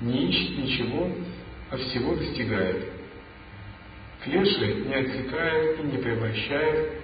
[0.00, 1.10] Не ищет ничего,
[1.70, 2.92] а всего достигает.
[4.22, 6.99] Клеши не отсекает и не превращает,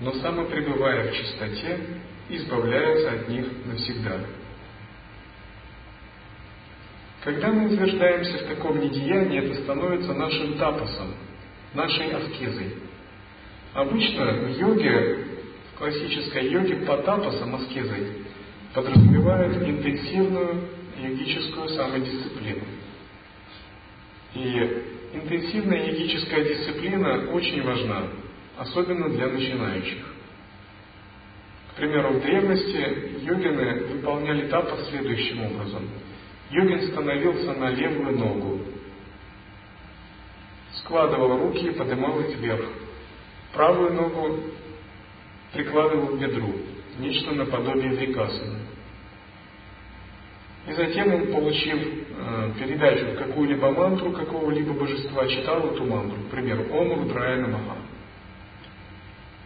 [0.00, 1.78] но самопребывая в чистоте,
[2.28, 4.20] избавляется от них навсегда.
[7.22, 11.14] Когда мы утверждаемся в таком недеянии, это становится нашим тапосом,
[11.72, 12.74] нашей аскезой.
[13.72, 15.24] Обычно в йоге
[15.78, 18.24] классической йоги потапасом, аскезой,
[18.74, 20.68] подразумевают интенсивную
[20.98, 22.64] йогическую самодисциплину.
[24.34, 24.82] И
[25.14, 28.02] интенсивная йогическая дисциплина очень важна,
[28.58, 30.04] особенно для начинающих.
[31.72, 35.88] К примеру, в древности йогины выполняли тапас следующим образом.
[36.50, 38.60] Йогин становился на левую ногу,
[40.74, 42.64] складывал руки и поднимал их вверх.
[43.52, 44.40] Правую ногу
[45.52, 46.54] прикладывал к бедру,
[46.98, 48.58] нечто наподобие врикасана.
[50.66, 56.64] И затем он, получив э, передачу какую-либо мантру какого-либо божества, читал эту мантру, к примеру,
[56.72, 57.76] Ом Рудрая Намаха.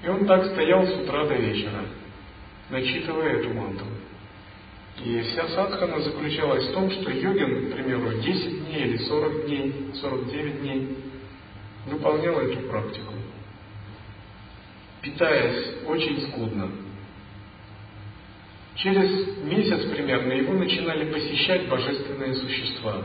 [0.02, 1.84] И он так стоял с утра до вечера,
[2.70, 3.86] начитывая эту мантру.
[5.04, 9.74] И вся садхана заключалась в том, что йогин, к примеру, 10 дней или 40 дней,
[9.94, 10.96] 49 дней
[11.86, 13.14] выполнял эту практику,
[15.02, 16.70] питаясь очень скудно.
[18.74, 23.02] Через месяц примерно его начинали посещать божественные существа.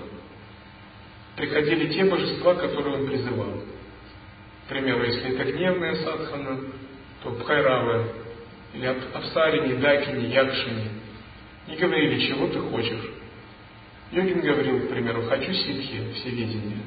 [1.36, 3.62] Приходили те божества, которые он призывал.
[4.66, 6.60] К примеру, если это гневная садхана,
[7.24, 8.12] то Бхайравы,
[8.74, 10.90] или Апсарини, Дакини, Якшини,
[11.68, 13.10] и говорили, чего ты хочешь.
[14.12, 16.78] Йогин говорил, к примеру, хочу ситхи, всевидение.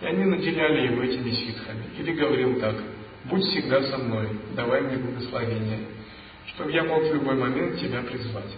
[0.00, 1.84] И они наделяли его этими ситхами.
[1.98, 2.76] Или говорил так,
[3.24, 5.80] будь всегда со мной, давай мне благословение,
[6.48, 8.54] чтобы я мог в любой момент тебя призвать.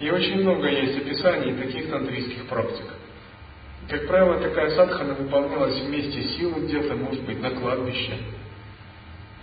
[0.00, 2.86] И очень много есть описаний таких тантрийских практик.
[3.88, 8.18] Как правило, такая садхана выполнялась вместе силы где-то, может быть, на кладбище.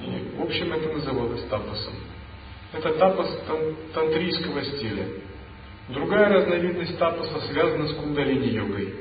[0.02, 1.94] И, в общем, это называлось тапосом.
[2.74, 3.40] Это тапос
[3.94, 5.06] тантрийского стиля.
[5.90, 8.96] Другая разновидность тапоса связана с кундалини-йогой.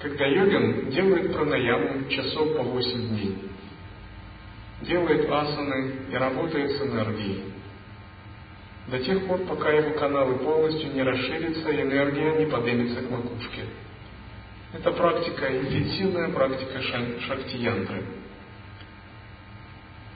[0.00, 3.38] Когда йогин делает пранаяму часов по 8 дней,
[4.80, 7.44] делает асаны и работает с энергией.
[8.88, 13.62] До тех пор, пока его каналы полностью не расширятся и энергия не поднимется к макушке.
[14.74, 18.04] Это практика, интенсивная практика шакти-янтры.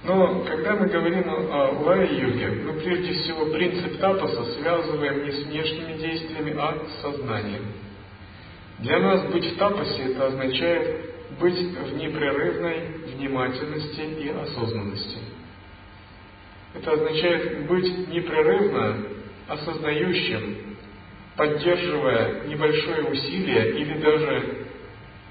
[0.04, 5.98] Но когда мы говорим о лая-йоге, мы прежде всего принцип тапаса связываем не с внешними
[5.98, 7.64] действиями, а с сознанием.
[8.78, 11.10] Для нас быть в тапасе это означает
[11.40, 15.18] быть в непрерывной внимательности и осознанности.
[16.74, 19.06] Это означает быть непрерывно
[19.48, 20.75] осознающим,
[21.36, 24.66] поддерживая небольшое усилие или даже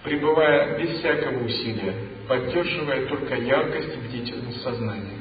[0.03, 1.95] пребывая без всякого усилия,
[2.27, 5.19] поддерживая только яркость и бдительность сознания.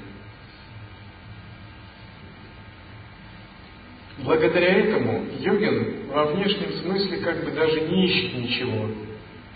[4.19, 8.89] Благодаря этому йогин во внешнем смысле как бы даже не ищет ничего,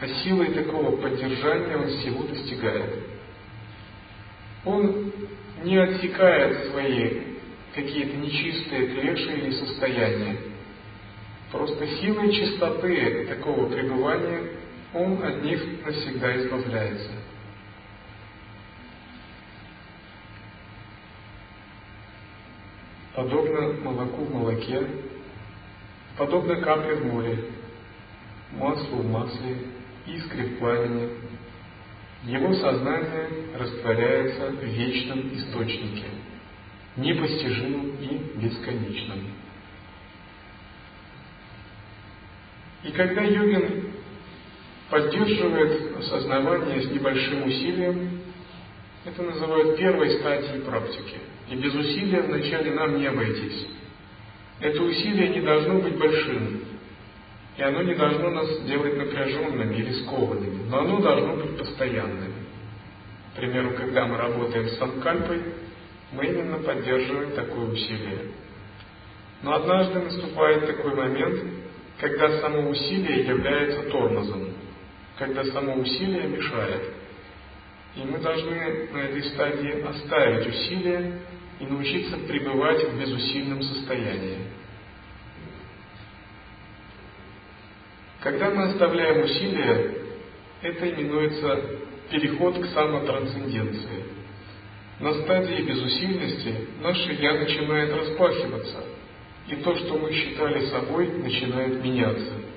[0.00, 2.94] а силой такого поддержания он всего достигает.
[4.64, 5.12] Он
[5.62, 7.20] не отсекает свои
[7.74, 10.36] какие-то нечистые клеши или состояния.
[11.50, 14.50] Просто силой чистоты такого пребывания
[14.92, 17.10] он от них навсегда избавляется.
[23.14, 24.86] Подобно молоку в молоке,
[26.16, 27.44] подобно капле в море,
[28.52, 29.56] маслу в масле,
[30.06, 31.10] искре в пламени,
[32.24, 36.04] его сознание растворяется в вечном источнике,
[36.96, 39.47] непостижимом и бесконечном.
[42.84, 43.88] И когда йогин
[44.90, 48.20] поддерживает осознавание с небольшим усилием.
[49.04, 51.18] Это называют первой стадией практики.
[51.50, 53.66] И без усилия вначале нам не обойтись.
[54.60, 56.62] Это усилие не должно быть большим.
[57.56, 60.68] И оно не должно нас делать напряженными или скованными.
[60.68, 62.32] Но оно должно быть постоянным.
[63.32, 65.42] К примеру, когда мы работаем с санкальпой,
[66.12, 68.32] мы именно поддерживаем такое усилие.
[69.42, 71.40] Но однажды наступает такой момент,
[71.98, 74.48] когда само усилие является тормозом
[75.18, 76.94] когда само усилие мешает.
[77.96, 81.20] И мы должны на этой стадии оставить усилие
[81.58, 84.38] и научиться пребывать в безусильном состоянии.
[88.20, 89.94] Когда мы оставляем усилия,
[90.62, 91.64] это именуется
[92.10, 94.04] переход к самотрансценденции.
[95.00, 98.84] На стадии безусильности наше «я» начинает распахиваться,
[99.50, 102.48] и то, что мы считали собой, начинает меняться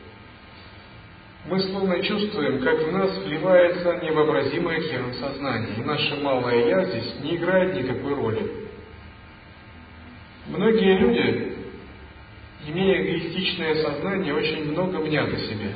[1.45, 7.15] мы словно чувствуем, как в нас вливается невообразимый океан сознания, и наше малое «я» здесь
[7.23, 8.51] не играет никакой роли.
[10.47, 11.53] Многие люди,
[12.68, 15.73] имея эгоистичное сознание, очень много мнят о себе.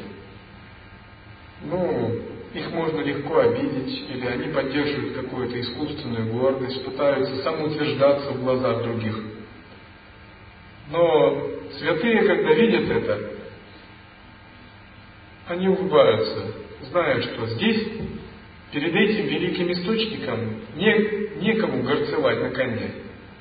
[1.64, 2.16] Ну,
[2.54, 9.20] их можно легко обидеть, или они поддерживают какую-то искусственную гордость, пытаются самоутверждаться в глазах других.
[10.92, 13.32] Но святые, когда видят это,
[15.48, 17.88] они улыбаются, зная, что здесь,
[18.72, 22.92] перед этим великим источником, не, некому горцевать на коне.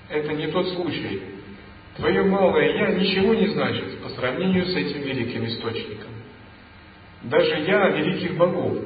[0.08, 1.22] Это не тот случай.
[1.96, 6.10] Твое малое «я» ничего не значит по сравнению с этим великим источником.
[7.22, 8.78] Даже «я» великих богов.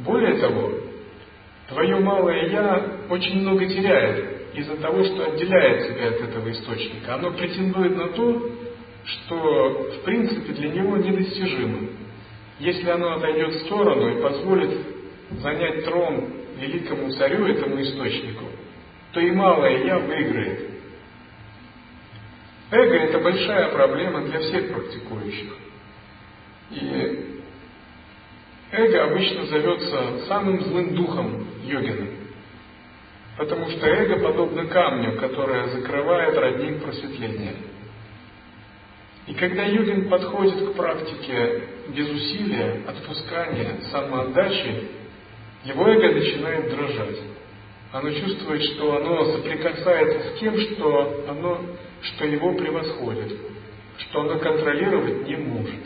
[0.00, 0.72] Более того,
[1.68, 7.14] твое малое «я» очень много теряет из-за того, что отделяет себя от этого источника.
[7.14, 8.52] Оно претендует на то,
[9.04, 11.88] что в принципе для него недостижимо.
[12.58, 14.86] Если оно отойдет в сторону и позволит
[15.38, 18.44] занять трон великому царю, этому источнику,
[19.12, 20.70] то и малое «я» выиграет.
[22.70, 25.56] Эго– это большая проблема для всех практикующих.
[26.70, 27.40] И
[28.72, 32.19] эго обычно зовется самым злым духом йогина.
[33.40, 37.54] Потому что эго подобно камню, которое закрывает родник просветления.
[39.26, 44.88] И когда йогин подходит к практике без усилия, отпускания, самоотдачи,
[45.64, 47.18] его эго начинает дрожать.
[47.92, 51.62] Оно чувствует, что оно соприкасается с тем, что, оно,
[52.02, 53.38] что его превосходит,
[54.00, 55.80] что оно контролировать не может.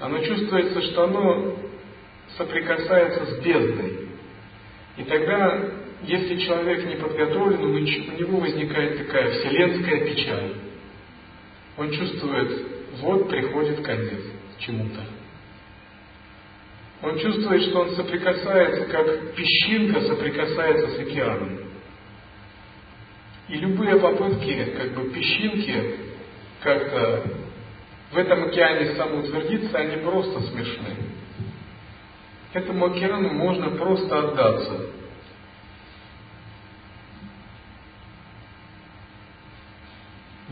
[0.00, 1.56] Оно чувствуется, что оно
[2.36, 4.08] соприкасается с бездной.
[4.96, 5.73] И тогда,
[6.06, 10.54] если человек не подготовлен, у него возникает такая вселенская печаль.
[11.76, 12.66] Он чувствует,
[13.00, 14.20] вот приходит конец
[14.58, 15.00] чему-то.
[17.02, 21.60] Он чувствует, что он соприкасается, как песчинка соприкасается с океаном.
[23.48, 25.96] И любые попытки, как бы песчинки,
[26.62, 27.24] как-то
[28.10, 30.96] в этом океане самоутвердиться, они просто смешны.
[32.54, 34.86] Этому океану можно просто отдаться.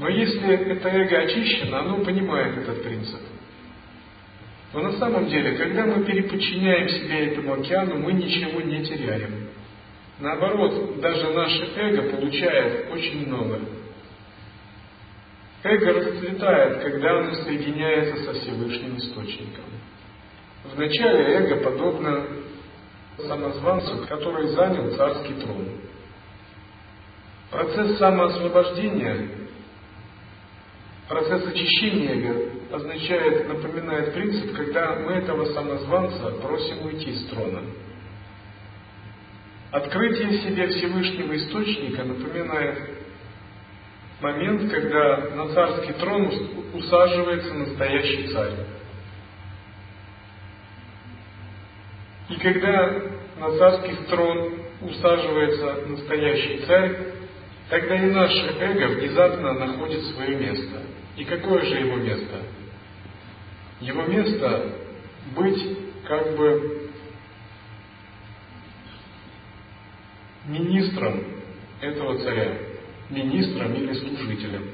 [0.03, 3.21] Но если это эго очищено, оно понимает этот принцип.
[4.73, 9.49] Но на самом деле, когда мы переподчиняем себя этому океану, мы ничего не теряем.
[10.19, 13.61] Наоборот, даже наше эго получает очень много.
[15.63, 19.67] Эго расцветает, когда оно соединяется со Всевышним Источником.
[20.65, 22.27] Вначале эго подобно
[23.19, 25.69] самозванцу, который занял царский трон.
[27.53, 29.42] Процесс самоосвобождения,
[31.09, 37.63] процесс очищения означает, напоминает принцип, когда мы этого самозванца просим уйти с трона.
[39.71, 42.91] Открытие себе Всевышнего Источника напоминает
[44.21, 46.31] момент, когда на царский трон
[46.75, 48.53] усаживается настоящий царь.
[52.29, 53.03] И когда
[53.39, 56.97] на царский трон усаживается настоящий царь,
[57.69, 60.83] тогда и наше эго внезапно находит свое место.
[61.17, 62.43] И какое же его место?
[63.81, 64.73] Его место
[65.35, 66.91] быть как бы
[70.47, 71.25] министром
[71.81, 72.57] этого царя,
[73.11, 74.71] министром или служителем.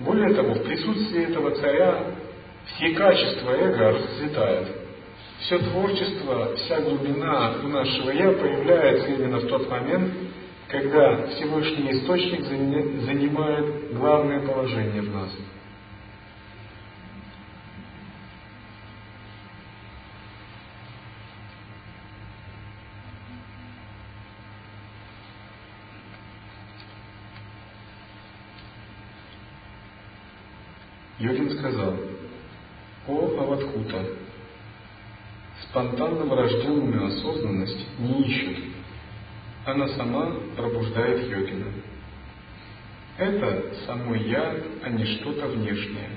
[0.00, 2.14] Более того, в присутствии этого царя
[2.66, 4.68] все качества эго расцветают.
[5.40, 10.12] Все творчество, вся глубина нашего «я» появляется именно в тот момент,
[10.74, 12.42] когда Всевышний Источник
[13.04, 15.30] занимает главное положение в нас–
[31.20, 31.94] Йогин сказал,
[33.06, 34.04] «О Аватхута,
[35.62, 38.73] спонтанно врожденную осознанность не ищут,
[39.64, 41.72] она сама пробуждает йогина.
[43.16, 46.10] Это само я, а не что-то внешнее.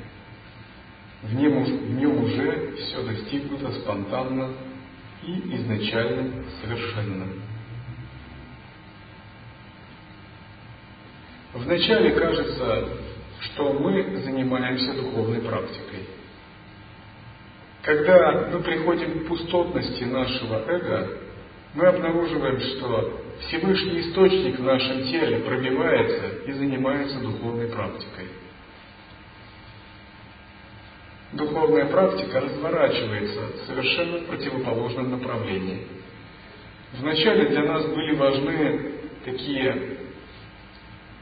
[1.24, 4.54] В нем, в нем уже все достигнуто спонтанно
[5.24, 7.28] и изначально совершенно.
[11.54, 12.88] Вначале кажется,
[13.42, 16.08] что мы занимаемся духовной практикой.
[17.82, 21.27] Когда мы приходим к пустотности нашего эго,
[21.74, 28.28] мы обнаруживаем, что Всевышний Источник в нашем теле пробивается и занимается духовной практикой.
[31.34, 35.86] Духовная практика разворачивается совершенно в противоположном направлении.
[36.94, 38.92] Вначале для нас были важны
[39.26, 39.98] такие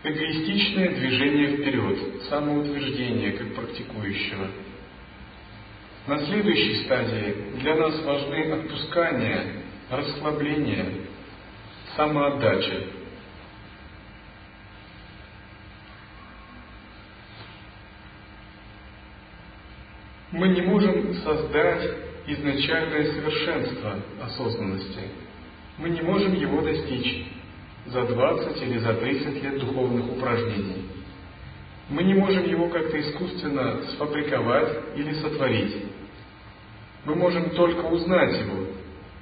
[0.03, 4.47] эгоистичное движение вперед, самоутверждение как практикующего.
[6.05, 11.07] На следующей стадии для нас важны отпускание, расслабление,
[11.95, 12.84] самоотдача.
[20.32, 21.90] Мы не можем создать
[22.28, 24.99] изначальное совершенство осознанности.
[25.78, 27.28] Мы не можем его достичь
[27.86, 30.90] за 20 или за 30 лет духовных упражнений.
[31.90, 35.86] Мы не можем его как-то искусственно сфабриковать или сотворить.
[37.06, 38.64] Мы можем только узнать его,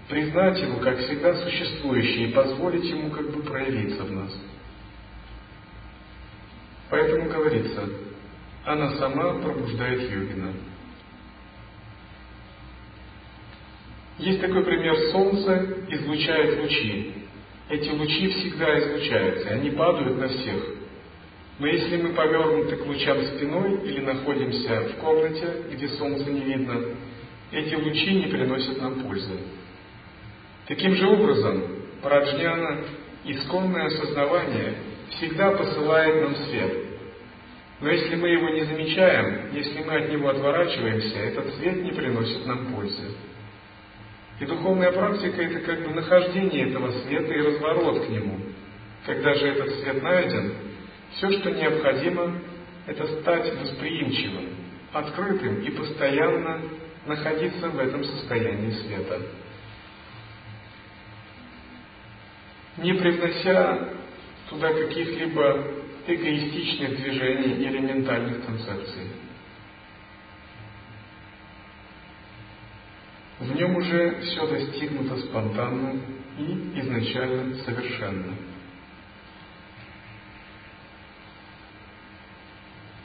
[0.09, 4.31] признать его как всегда существующий и позволить ему как бы проявиться в нас.
[6.89, 7.89] Поэтому говорится,
[8.65, 10.53] она сама пробуждает йогина.
[14.19, 17.13] Есть такой пример, солнце излучает лучи,
[17.69, 20.63] эти лучи всегда излучаются, они падают на всех.
[21.59, 26.79] Но если мы повернуты к лучам спиной или находимся в комнате, где солнце не видно,
[27.51, 29.39] эти лучи не приносят нам пользы.
[30.67, 31.63] Таким же образом,
[32.01, 32.83] Праджняна,
[33.25, 34.75] исконное осознавание,
[35.11, 36.73] всегда посылает нам свет.
[37.79, 42.45] Но если мы его не замечаем, если мы от него отворачиваемся, этот свет не приносит
[42.45, 43.11] нам пользы.
[44.39, 48.39] И духовная практика– это как бы нахождение этого света и разворот к нему.
[49.05, 50.53] Когда же этот свет найден,
[51.11, 52.39] все, что необходимо,
[52.87, 54.49] это стать восприимчивым,
[54.91, 56.61] открытым и постоянно
[57.05, 59.21] находиться в этом состоянии света.
[62.77, 63.89] Не привнося
[64.49, 65.67] туда каких-либо
[66.07, 69.09] эгоистичных движений или ментальных концепций.
[73.39, 75.99] В нем уже все достигнуто спонтанно
[76.37, 78.33] и изначально совершенно.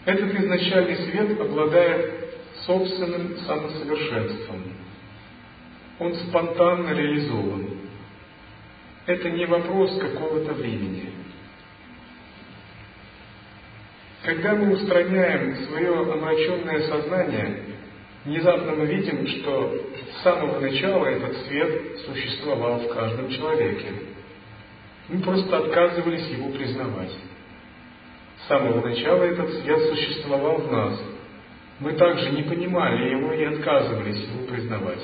[0.04, 4.62] Этот изначальный свет обладает собственным самосовершенством.
[5.98, 7.77] Он спонтанно реализован.
[9.08, 11.08] Это не вопрос какого-то времени.
[14.22, 17.62] Когда мы устраняем свое омраченное сознание,
[18.26, 19.80] внезапно мы видим, что
[20.12, 23.94] с самого начала этот свет существовал в каждом человеке.
[25.08, 27.16] Мы просто отказывались его признавать.
[28.42, 31.00] С самого начала этот свет существовал в нас.
[31.80, 35.00] Мы также не понимали его и отказывались его признавать.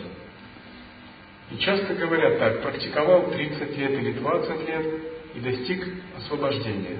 [1.55, 4.87] И часто говорят так, практиковал 30 лет или 20 лет
[5.35, 5.87] и достиг
[6.17, 6.99] освобождения.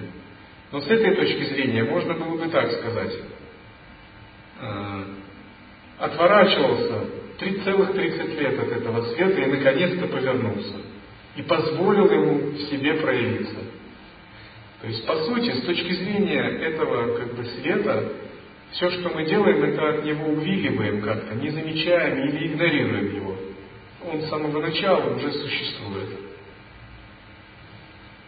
[0.71, 3.15] Но с этой точки зрения можно было бы так сказать.
[4.61, 5.07] А,
[5.99, 7.05] отворачивался
[7.41, 10.77] 3,30 лет от этого света и наконец-то повернулся.
[11.35, 13.59] И позволил ему в себе проявиться.
[14.83, 18.13] То есть, по сути, с точки зрения этого как бы света,
[18.71, 23.34] все, что мы делаем, это от него увиливаем как-то, не замечаем или игнорируем его.
[24.07, 26.09] Он с самого начала уже существует.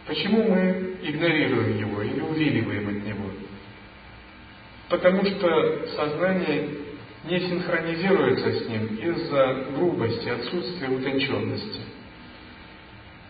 [0.07, 3.29] Почему мы игнорируем его или увиливаем от него?
[4.89, 6.69] Потому что сознание
[7.29, 11.81] не синхронизируется с ним из-за грубости, отсутствия утонченности.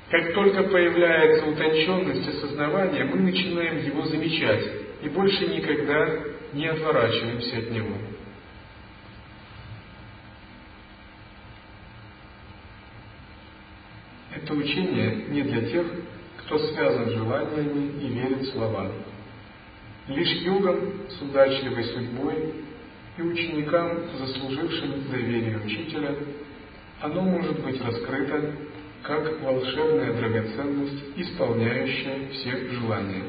[0.09, 4.63] Как только появляется утонченность осознавания, мы начинаем его замечать
[5.01, 7.95] и больше никогда не отворачиваемся от него.
[14.47, 15.85] Это учение не для тех,
[16.37, 18.89] кто связан желаниями и верит в слова.
[20.07, 22.53] Лишь йогам с удачливой судьбой
[23.17, 26.15] и ученикам, заслужившим доверие учителя,
[27.01, 28.53] оно может быть раскрыто
[29.03, 33.23] как волшебная драгоценность, исполняющая все желания.